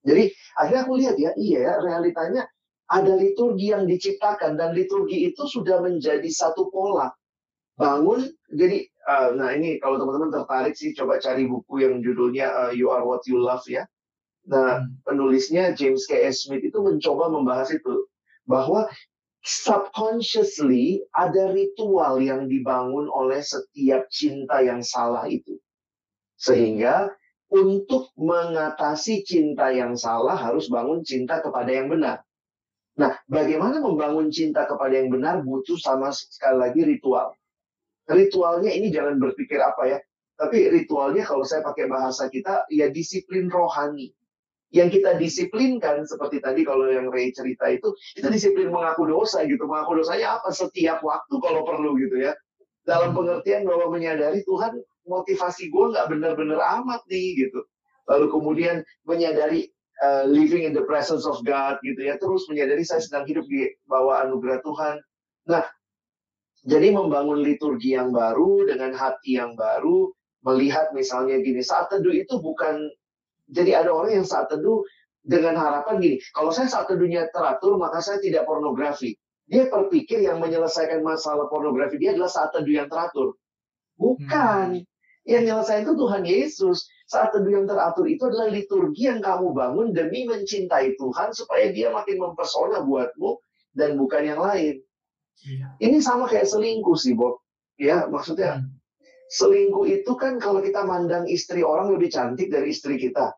[0.06, 2.50] jadi akhirnya aku lihat ya iya ya realitanya
[2.86, 7.14] ada liturgi yang diciptakan dan liturgi itu sudah menjadi satu pola
[7.78, 12.72] bangun jadi uh, nah ini kalau teman-teman tertarik sih coba cari buku yang judulnya uh,
[12.74, 13.86] You Are What You Love ya
[14.46, 15.06] nah hmm.
[15.06, 16.22] penulisnya James K.
[16.26, 16.46] S.
[16.46, 18.06] Smith itu mencoba membahas itu
[18.46, 18.90] bahwa
[19.46, 25.62] subconsciously ada ritual yang dibangun oleh setiap cinta yang salah itu
[26.38, 27.14] sehingga
[27.50, 32.26] untuk mengatasi cinta yang salah harus bangun cinta kepada yang benar
[32.96, 37.36] Nah, bagaimana membangun cinta kepada yang benar butuh sama sekali lagi ritual.
[38.08, 40.00] Ritualnya ini jangan berpikir apa ya,
[40.40, 44.16] tapi ritualnya kalau saya pakai bahasa kita, ya disiplin rohani.
[44.74, 49.64] Yang kita disiplinkan, seperti tadi kalau yang Ray cerita itu, itu disiplin mengaku dosa gitu.
[49.70, 50.52] Mengaku dosanya apa?
[50.52, 52.34] Setiap waktu kalau perlu gitu ya.
[52.86, 57.66] Dalam pengertian bahwa menyadari Tuhan motivasi gue nggak benar-benar amat nih gitu.
[58.06, 58.76] Lalu kemudian
[59.10, 63.46] menyadari uh, living in the presence of God gitu ya terus menyadari saya sedang hidup
[63.48, 64.96] di bawah anugerah Tuhan
[65.46, 65.64] nah
[66.66, 70.10] jadi membangun liturgi yang baru dengan hati yang baru
[70.44, 72.90] melihat misalnya gini saat teduh itu bukan
[73.50, 74.82] jadi ada orang yang saat teduh
[75.26, 80.42] dengan harapan gini kalau saya saat teduhnya teratur maka saya tidak pornografi dia berpikir yang
[80.42, 83.38] menyelesaikan masalah pornografi dia adalah saat teduh yang teratur
[83.98, 85.30] bukan hmm.
[85.30, 89.94] yang menyelesaikan itu Tuhan Yesus saat teduh yang teratur itu adalah liturgi yang kamu bangun
[89.94, 93.38] demi mencintai Tuhan supaya dia makin mempesona buatmu
[93.78, 94.82] dan bukan yang lain.
[95.46, 95.68] Iya.
[95.78, 97.46] Ini sama kayak selingkuh sih, Bob.
[97.78, 98.75] Ya, maksudnya hmm.
[99.32, 103.34] Selingkuh itu kan kalau kita mandang istri orang lebih cantik dari istri kita.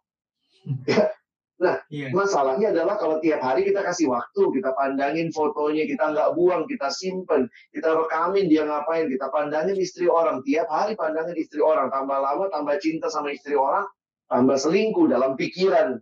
[0.68, 0.84] Hmm.
[0.84, 1.12] Ya,
[1.58, 2.14] Nah, yeah.
[2.14, 6.94] masalahnya adalah kalau tiap hari kita kasih waktu, kita pandangin fotonya, kita nggak buang, kita
[6.94, 12.14] simpen, kita rekamin dia ngapain, kita pandangin istri orang, tiap hari pandangin istri orang, tambah
[12.14, 13.90] lama, tambah cinta sama istri orang,
[14.30, 15.98] tambah selingkuh dalam pikiran.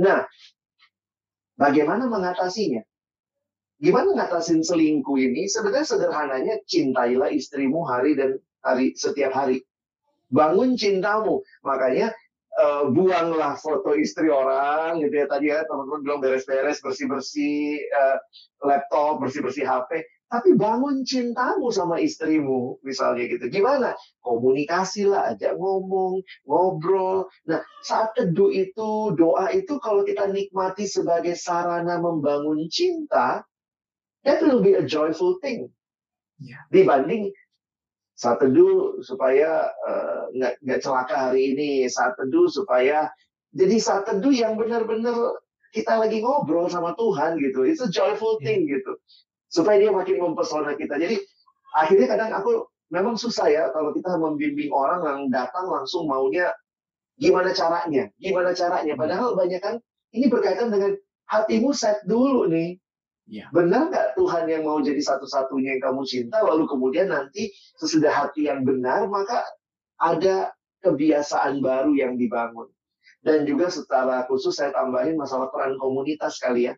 [0.00, 0.24] Nah,
[1.60, 2.80] bagaimana mengatasinya?
[3.76, 5.44] Gimana ngatasin selingkuh ini?
[5.44, 9.62] Sebenarnya sederhananya cintailah istrimu hari dan hari setiap hari.
[10.26, 11.46] Bangun cintamu.
[11.62, 12.10] Makanya
[12.56, 18.18] uh, buanglah foto istri orang gitu ya tadi ya teman-teman bilang beres-beres bersih-bersih uh,
[18.64, 23.94] laptop bersih-bersih HP tapi bangun cintamu sama istrimu misalnya gitu gimana
[24.26, 31.38] komunikasi lah aja ngomong ngobrol nah saat teduh itu doa itu kalau kita nikmati sebagai
[31.38, 33.46] sarana membangun cinta
[34.26, 35.70] that will be a joyful thing
[36.42, 36.58] yeah.
[36.74, 37.30] dibanding
[38.16, 41.70] saat teduh supaya eh, nggak uh, nggak celaka hari ini.
[41.86, 43.12] Saat teduh supaya
[43.52, 45.36] jadi saat teduh yang benar-benar
[45.76, 47.68] kita lagi ngobrol sama Tuhan gitu.
[47.68, 48.44] It's a joyful iya.
[48.48, 48.96] thing gitu.
[49.52, 50.96] Supaya dia makin mempesona kita.
[50.96, 51.20] Jadi
[51.76, 56.56] akhirnya kadang aku memang susah ya kalau kita membimbing orang yang datang langsung maunya
[57.20, 58.96] gimana caranya gimana caranya.
[58.96, 59.76] Padahal banyak kan
[60.16, 60.96] ini berkaitan dengan
[61.28, 62.80] hatimu set dulu nih
[63.26, 63.50] Ya.
[63.50, 68.46] Benar nggak Tuhan yang mau jadi satu-satunya yang kamu cinta, lalu kemudian nanti sesudah hati
[68.46, 69.42] yang benar, maka
[69.98, 70.54] ada
[70.86, 72.70] kebiasaan baru yang dibangun.
[73.26, 76.74] Dan juga secara khusus saya tambahin masalah peran komunitas kali ya.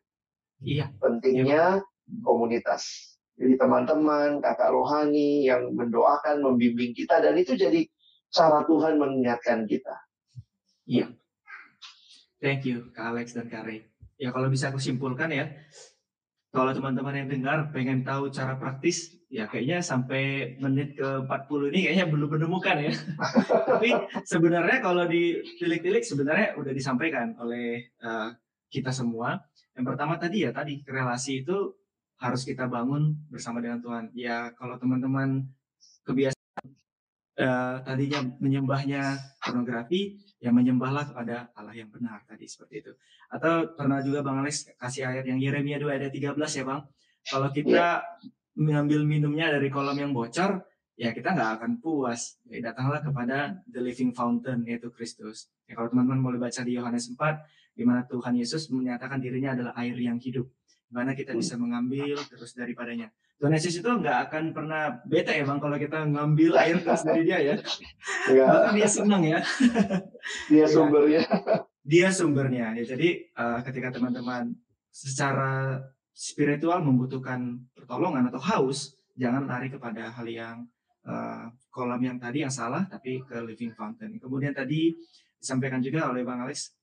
[0.64, 0.88] Iya.
[0.96, 2.24] Pentingnya ya.
[2.24, 3.12] komunitas.
[3.38, 7.84] Jadi teman-teman, kakak rohani yang mendoakan, membimbing kita, dan itu jadi
[8.32, 9.94] cara Tuhan mengingatkan kita.
[10.88, 11.12] Iya.
[12.40, 13.84] Thank you, Kak Alex dan Kak Ray.
[14.18, 15.46] Ya kalau bisa aku simpulkan ya,
[16.48, 21.78] kalau teman-teman yang dengar pengen tahu cara praktis, ya kayaknya sampai menit ke 40 ini
[21.84, 22.92] kayaknya belum menemukan ya.
[23.76, 23.90] Tapi
[24.24, 28.32] sebenarnya kalau ditilik-tilik sebenarnya udah disampaikan oleh uh,
[28.72, 29.36] kita semua.
[29.76, 31.76] Yang pertama tadi ya tadi relasi itu
[32.18, 34.04] harus kita bangun bersama dengan Tuhan.
[34.16, 35.44] Ya kalau teman-teman
[36.08, 36.37] kebiasaan
[37.38, 42.92] uh, tadinya menyembahnya pornografi, yang menyembahlah kepada Allah yang benar tadi seperti itu.
[43.30, 46.86] Atau pernah juga Bang Alex kasih ayat yang Yeremia 2 ayat 13 ya Bang.
[47.26, 48.06] Kalau kita
[48.54, 50.62] mengambil minumnya dari kolam yang bocor,
[50.94, 52.38] ya kita nggak akan puas.
[52.46, 55.50] Jadi datanglah kepada the living fountain yaitu Kristus.
[55.66, 57.18] Ya, kalau teman-teman boleh baca di Yohanes 4,
[57.74, 60.46] di mana Tuhan Yesus menyatakan dirinya adalah air yang hidup.
[60.88, 63.10] Di mana kita bisa mengambil terus daripadanya.
[63.38, 67.22] Tuhan Yesus itu nggak akan pernah bete ya bang kalau kita ngambil air terus dari
[67.22, 67.54] dia ya.
[68.34, 69.38] Bahkan dia senang ya.
[70.50, 71.22] Dia sumbernya.
[71.86, 72.74] dia sumbernya.
[72.74, 74.58] Ya, jadi uh, ketika teman-teman
[74.90, 75.78] secara
[76.10, 80.66] spiritual membutuhkan pertolongan atau haus, jangan lari kepada hal yang
[81.06, 84.18] uh, kolam yang tadi yang salah tapi ke living fountain.
[84.18, 84.98] Kemudian tadi
[85.38, 86.74] disampaikan juga oleh Bang Alex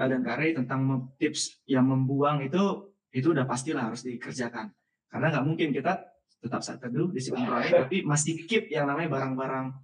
[0.00, 4.72] uh, dan Kare tentang tips yang membuang itu itu udah pastilah harus dikerjakan.
[5.08, 6.04] Karena nggak mungkin kita
[6.38, 9.74] tetap saat teduh disiplin rohani tapi masih keep yang namanya barang-barang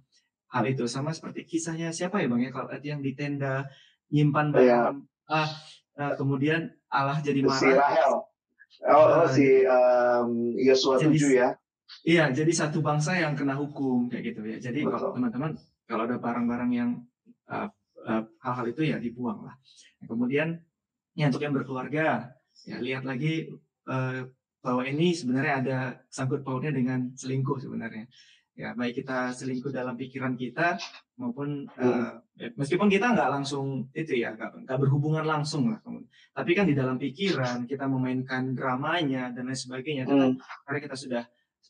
[0.55, 3.67] hal itu sama seperti kisahnya siapa ya bang ya kalau yang di tenda
[4.07, 5.43] nyimpan barang yeah.
[5.43, 5.51] ah,
[5.99, 7.59] uh, kemudian Allah jadi marah.
[7.59, 8.13] Si Rahel.
[8.91, 9.63] Oh, uh, si
[10.63, 11.55] Yosua um, tujuh ya.
[12.01, 14.57] Iya, jadi satu bangsa yang kena hukum kayak gitu ya.
[14.57, 14.93] Jadi Betul.
[14.95, 15.51] kalau teman-teman
[15.85, 16.89] kalau ada barang-barang yang
[17.51, 17.69] uh,
[18.07, 19.55] uh, hal-hal itu ya dibuang lah.
[20.01, 20.59] Nah, kemudian
[21.15, 23.53] ya untuk yang berkeluarga ya lihat lagi
[23.87, 24.27] uh,
[24.65, 25.77] bahwa ini sebenarnya ada
[26.09, 28.09] sangkut pautnya dengan selingkuh sebenarnya.
[28.55, 30.79] Ya baik kita selingkuh dalam pikiran kita
[31.19, 32.23] maupun uh,
[32.55, 35.83] meskipun kita nggak langsung itu ya nggak berhubungan langsung lah.
[36.33, 40.39] Tapi kan di dalam pikiran kita memainkan dramanya dan lain sebagainya hmm.
[40.65, 41.23] karena kita sudah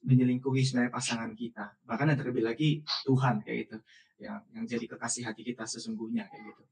[0.05, 1.73] menyelingkuhi sebenarnya pasangan kita.
[1.83, 2.69] Bahkan yang terlebih lagi
[3.03, 3.77] Tuhan kayak gitu.
[4.21, 6.63] Yang yang jadi kekasih hati kita sesungguhnya kayak gitu.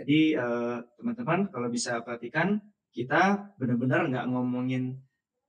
[0.00, 2.62] Jadi uh, teman-teman kalau bisa perhatikan
[2.94, 5.02] kita benar-benar nggak ngomongin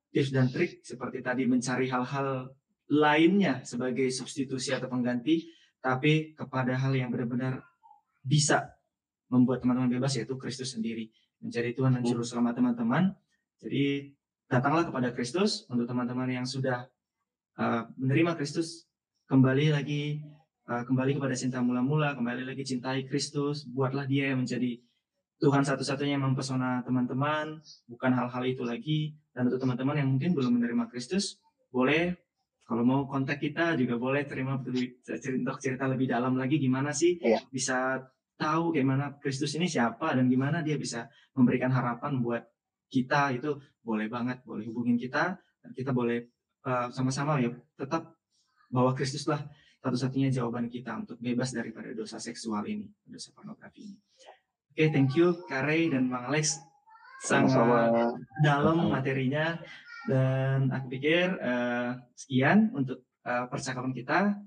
[0.10, 2.50] tips dan trik seperti tadi mencari hal-hal
[2.90, 5.46] lainnya sebagai substitusi atau pengganti,
[5.80, 7.62] tapi kepada hal yang benar-benar
[8.26, 8.74] bisa
[9.30, 13.14] membuat teman-teman bebas yaitu Kristus sendiri menjadi Tuhan dan Juru Selamat teman-teman.
[13.62, 14.12] Jadi
[14.50, 16.90] datanglah kepada Kristus untuk teman-teman yang sudah
[17.62, 18.90] uh, menerima Kristus
[19.30, 20.26] kembali lagi
[20.66, 24.82] uh, kembali kepada cinta mula-mula, kembali lagi cintai Kristus, buatlah Dia yang menjadi
[25.40, 29.16] Tuhan satu-satunya yang mempesona teman-teman, bukan hal-hal itu lagi.
[29.32, 31.40] Dan untuk teman-teman yang mungkin belum menerima Kristus,
[31.72, 32.12] boleh
[32.70, 37.42] kalau mau kontak kita juga boleh terima untuk cerita lebih dalam lagi gimana sih yeah.
[37.50, 37.98] bisa
[38.38, 42.46] tahu gimana Kristus ini siapa dan gimana dia bisa memberikan harapan buat
[42.94, 46.30] kita itu boleh banget boleh hubungin kita dan kita boleh
[46.70, 48.14] uh, sama-sama ya tetap
[48.70, 49.42] bahwa Kristus lah
[49.82, 53.98] satu-satunya jawaban kita untuk bebas daripada dosa seksual ini dosa pornografi ini.
[54.70, 56.62] Oke, okay, thank you Kare dan Bang Alex
[57.20, 58.16] sangat Sama-sama.
[58.40, 59.60] dalam materinya
[60.08, 64.40] dan aku pikir uh, sekian untuk uh, percakapan kita.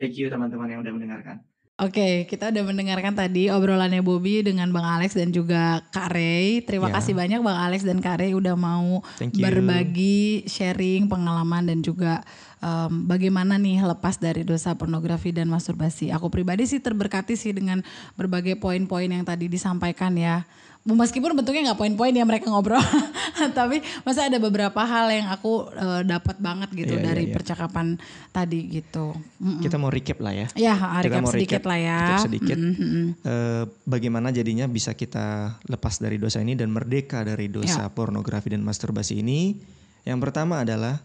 [0.00, 1.49] Thank you teman-teman yang udah mendengarkan.
[1.80, 6.60] Oke, okay, kita udah mendengarkan tadi obrolannya Bobby dengan Bang Alex dan juga Kak Ray.
[6.60, 7.00] Terima yeah.
[7.00, 12.20] kasih banyak Bang Alex dan Kak Ray udah mau berbagi, sharing pengalaman dan juga
[12.60, 16.12] um, bagaimana nih lepas dari dosa pornografi dan masturbasi.
[16.12, 17.80] Aku pribadi sih terberkati sih dengan
[18.12, 20.44] berbagai poin-poin yang tadi disampaikan ya
[20.80, 22.80] meskipun bentuknya nggak poin-poin ya mereka ngobrol
[23.58, 27.36] tapi masa ada beberapa hal yang aku uh, dapat banget gitu yeah, dari yeah, yeah.
[27.36, 27.86] percakapan
[28.32, 29.60] tadi gitu Mm-mm.
[29.60, 30.74] kita mau recap lah ya ya
[31.04, 33.04] recap mau sedikit recap, lah ya recap sedikit mm-hmm.
[33.20, 37.92] uh, bagaimana jadinya bisa kita lepas dari dosa ini dan merdeka dari dosa yeah.
[37.92, 39.60] pornografi dan masturbasi ini
[40.08, 40.96] yang pertama adalah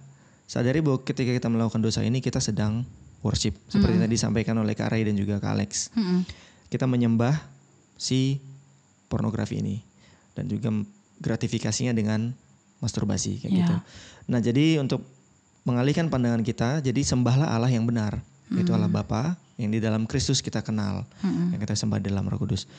[0.47, 2.87] sadari bahwa ketika kita melakukan dosa ini kita sedang
[3.27, 4.07] worship seperti mm-hmm.
[4.07, 6.19] tadi disampaikan oleh Kak Ray dan juga Kak Alex mm-hmm.
[6.71, 7.35] kita menyembah
[7.99, 8.39] si
[9.07, 9.81] pornografi ini
[10.35, 10.69] dan juga
[11.21, 12.35] gratifikasinya dengan
[12.83, 13.59] masturbasi kayak yeah.
[13.63, 13.75] gitu.
[14.29, 15.05] Nah, jadi untuk
[15.65, 18.61] mengalihkan pandangan kita, jadi sembahlah Allah yang benar, mm.
[18.61, 21.55] yaitu Allah Bapa yang di dalam Kristus kita kenal, mm.
[21.57, 22.69] yang kita sembah dalam Roh Kudus.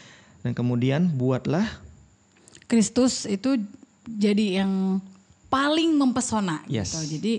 [0.44, 1.66] Dan kemudian buatlah
[2.70, 3.58] Kristus itu
[4.06, 5.02] jadi yang
[5.50, 6.94] paling mempesona yes.
[6.94, 7.18] gitu.
[7.18, 7.34] Jadi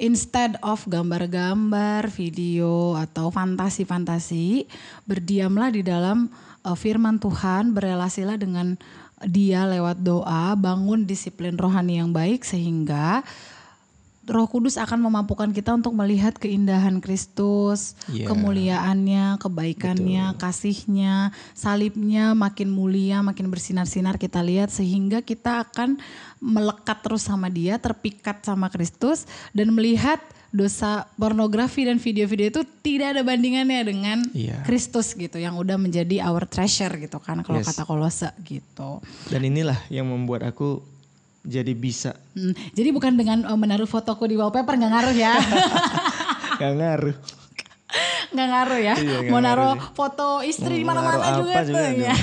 [0.00, 4.68] instead of gambar-gambar, video atau fantasi-fantasi,
[5.08, 6.28] berdiamlah di dalam
[6.66, 8.74] uh, firman Tuhan, berelasilah dengan
[9.24, 13.24] dia lewat doa, bangun disiplin rohani yang baik sehingga
[14.26, 18.26] Roh Kudus akan memampukan kita untuk melihat keindahan Kristus, yeah.
[18.26, 20.40] kemuliaannya, kebaikannya, Betul.
[20.42, 26.02] kasihnya, salibnya makin mulia, makin bersinar-sinar kita lihat sehingga kita akan
[26.42, 30.18] melekat terus sama Dia, terpikat sama Kristus dan melihat
[30.54, 34.62] dosa pornografi dan video-video itu tidak ada bandingannya dengan yeah.
[34.62, 37.70] Kristus gitu yang udah menjadi our treasure gitu kan kalau yes.
[37.70, 39.02] kata Kolose gitu.
[39.28, 40.80] Dan inilah yang membuat aku
[41.46, 42.18] jadi bisa.
[42.34, 45.34] Hmm, jadi bukan dengan uh, menaruh fotoku di wallpaper nggak ngaruh ya.
[46.56, 47.16] Gak ngaruh.
[48.32, 48.94] nggak ngaruh ya.
[48.96, 52.16] Iya, Mau naruh foto istri di mana-mana juga, juga tuh ya.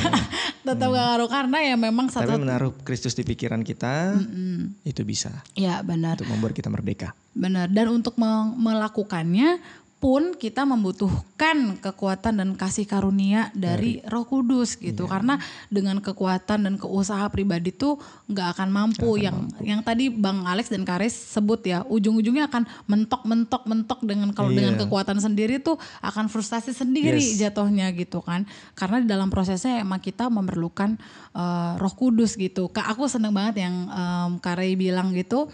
[0.63, 0.95] Tetap hmm.
[0.95, 2.23] gak ngaruh karena ya memang satu.
[2.23, 5.43] Tapi menaruh Kristus di pikiran kita mm itu bisa.
[5.59, 6.15] Ya benar.
[6.19, 7.11] Untuk membuat kita merdeka.
[7.35, 7.67] Benar.
[7.67, 8.15] Dan untuk
[8.55, 9.59] melakukannya
[10.03, 15.07] pun kita membutuhkan kekuatan dan kasih karunia dari, dari Roh Kudus gitu.
[15.07, 15.11] Iya.
[15.15, 15.39] Karena
[15.71, 17.95] dengan kekuatan dan keusaha pribadi tuh
[18.27, 19.15] nggak akan mampu.
[19.15, 19.63] Gak yang mampu.
[19.63, 24.51] yang tadi Bang Alex dan Karis sebut ya, ujung-ujungnya akan mentok mentok mentok dengan kalau
[24.51, 24.59] iya.
[24.59, 27.39] dengan kekuatan sendiri tuh akan frustasi sendiri yes.
[27.39, 28.43] jatuhnya gitu kan.
[28.75, 30.99] Karena di dalam prosesnya emang kita memerlukan
[31.31, 32.67] uh, Roh Kudus gitu.
[32.67, 35.47] Kak aku seneng banget yang um, Kare bilang gitu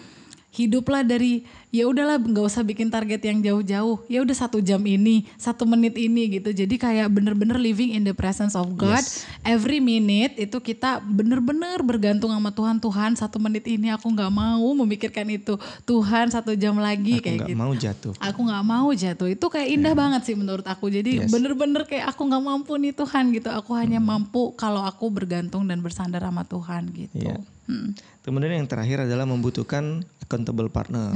[0.52, 5.30] hiduplah dari ya udahlah nggak usah bikin target yang jauh-jauh ya udah satu jam ini
[5.36, 9.30] satu menit ini gitu jadi kayak bener-bener living in the presence of God Yes.
[9.44, 14.66] every minute itu kita bener-bener bergantung sama Tuhan Tuhan satu menit ini aku nggak mau
[14.76, 18.14] memikirkan itu Tuhan satu jam lagi Aku kayak nggak gitu mau jatuh.
[18.18, 21.30] aku nggak mau jatuh itu kayak indah banget sih menurut aku jadi Yes.
[21.30, 24.10] bener-bener kayak aku nggak mampu nih Tuhan gitu aku hanya Hmm.
[24.26, 27.38] mampu kalau aku bergantung dan bersandar sama Tuhan gitu Iya.
[27.66, 27.94] Hmm.
[28.24, 31.16] Kemudian yang terakhir adalah membutuhkan accountable partner.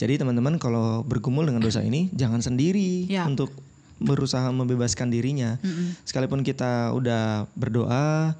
[0.00, 3.28] Jadi teman-teman kalau bergumul dengan dosa ini jangan sendiri Ya.
[3.28, 3.52] untuk
[4.00, 5.60] berusaha membebaskan dirinya.
[6.08, 8.32] Sekalipun kita udah berdoa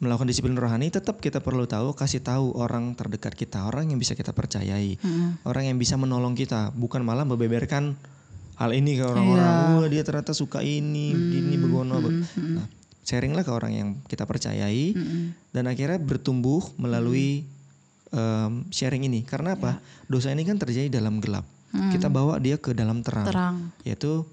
[0.00, 4.16] melakukan disiplin rohani, tetap kita perlu tahu kasih tahu orang terdekat kita, orang yang bisa
[4.16, 4.96] kita percayai,
[5.44, 8.00] orang yang bisa menolong kita, bukan malah membeberkan
[8.56, 9.84] hal ini ke orang-orang.
[9.84, 12.00] Wah dia ternyata suka ini, gini begono.
[12.00, 12.64] be-" Nah,
[13.04, 14.94] sharinglah ke orang yang kita percayai
[15.50, 17.46] dan akhirnya bertumbuh melalui
[18.12, 19.22] em, sharing ini.
[19.24, 19.80] Karena apa?
[20.06, 21.46] Dosa ini kan terjadi dalam gelap.
[21.70, 24.26] Kita bawa dia ke dalam terang, terang yaitu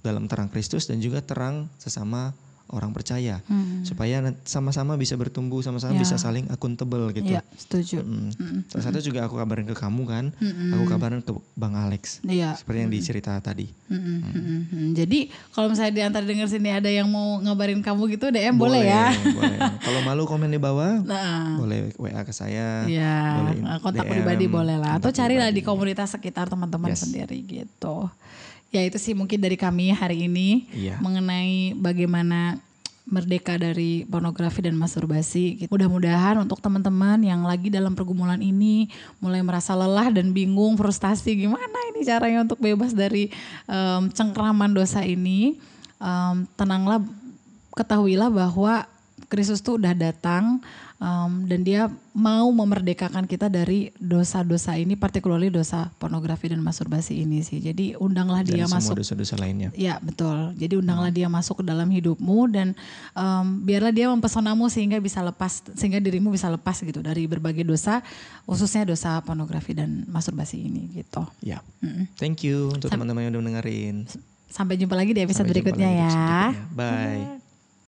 [0.00, 2.32] dalam terang Kristus dan juga terang sesama
[2.68, 3.40] orang percaya,
[3.82, 6.00] supaya nanti sama-sama bisa bertumbuh, sama-sama Ya.
[6.00, 7.28] bisa saling akuntabel gitu.
[7.28, 8.68] Iya setuju Mm.
[8.68, 10.24] Salah satu juga aku kabarin ke kamu kan,
[10.70, 13.68] aku kabarin ke Bang Alex, Iya seperti yang dicerita tadi.
[13.88, 14.86] Mm-mm, mm-mm.
[14.92, 18.84] Jadi kalau misalnya di antara denger sini ada yang mau ngabarin kamu gitu DM boleh,
[18.84, 19.08] ya.
[19.10, 19.58] boleh.
[19.80, 22.84] Kalau malu komen di bawah, Nah, boleh WA ke saya.
[22.84, 24.96] ya boleh kontak DM, pribadi boleh lah.
[24.96, 27.02] Atau carilah di komunitas sekitar teman-teman Yes.
[27.02, 28.12] sendiri gitu.
[28.68, 31.00] Ya itu sih mungkin dari kami hari ini Iya.
[31.00, 32.60] mengenai bagaimana
[33.08, 35.64] merdeka dari pornografi dan masturbasi.
[35.72, 41.80] Mudah-mudahan untuk teman-teman yang lagi dalam pergumulan ini mulai merasa lelah dan bingung, frustasi gimana
[41.88, 43.32] ini caranya untuk bebas dari
[43.64, 45.56] em, cengkraman dosa ini,
[45.96, 47.00] em, tenanglah,
[47.72, 48.84] ketahuilah bahwa
[49.32, 50.60] Kristus tuh udah datang
[50.98, 57.42] em, dan dia mau memerdekakan kita dari dosa-dosa ini, particularly dosa pornografi dan masturbasi ini
[57.42, 57.62] sih.
[57.62, 59.70] Jadi undanglah Dan dia semua masuk dosa-dosa lainnya.
[59.78, 60.54] Ya betul.
[60.58, 62.74] Jadi undanglah dia masuk ke dalam hidupmu dan
[63.14, 68.02] em, biarlah dia mempesonamu sehingga bisa lepas, sehingga dirimu bisa lepas gitu dari berbagai dosa,
[68.46, 71.22] khususnya dosa pornografi dan masturbasi ini gitu.
[71.40, 71.62] Ya.
[72.18, 74.10] Thank you untuk teman-teman yang udah dengerin.
[74.48, 76.08] Sampai jumpa lagi di episode Sampai berikutnya lagi ya.
[76.08, 76.64] berikutnya.
[76.72, 77.47] Bye.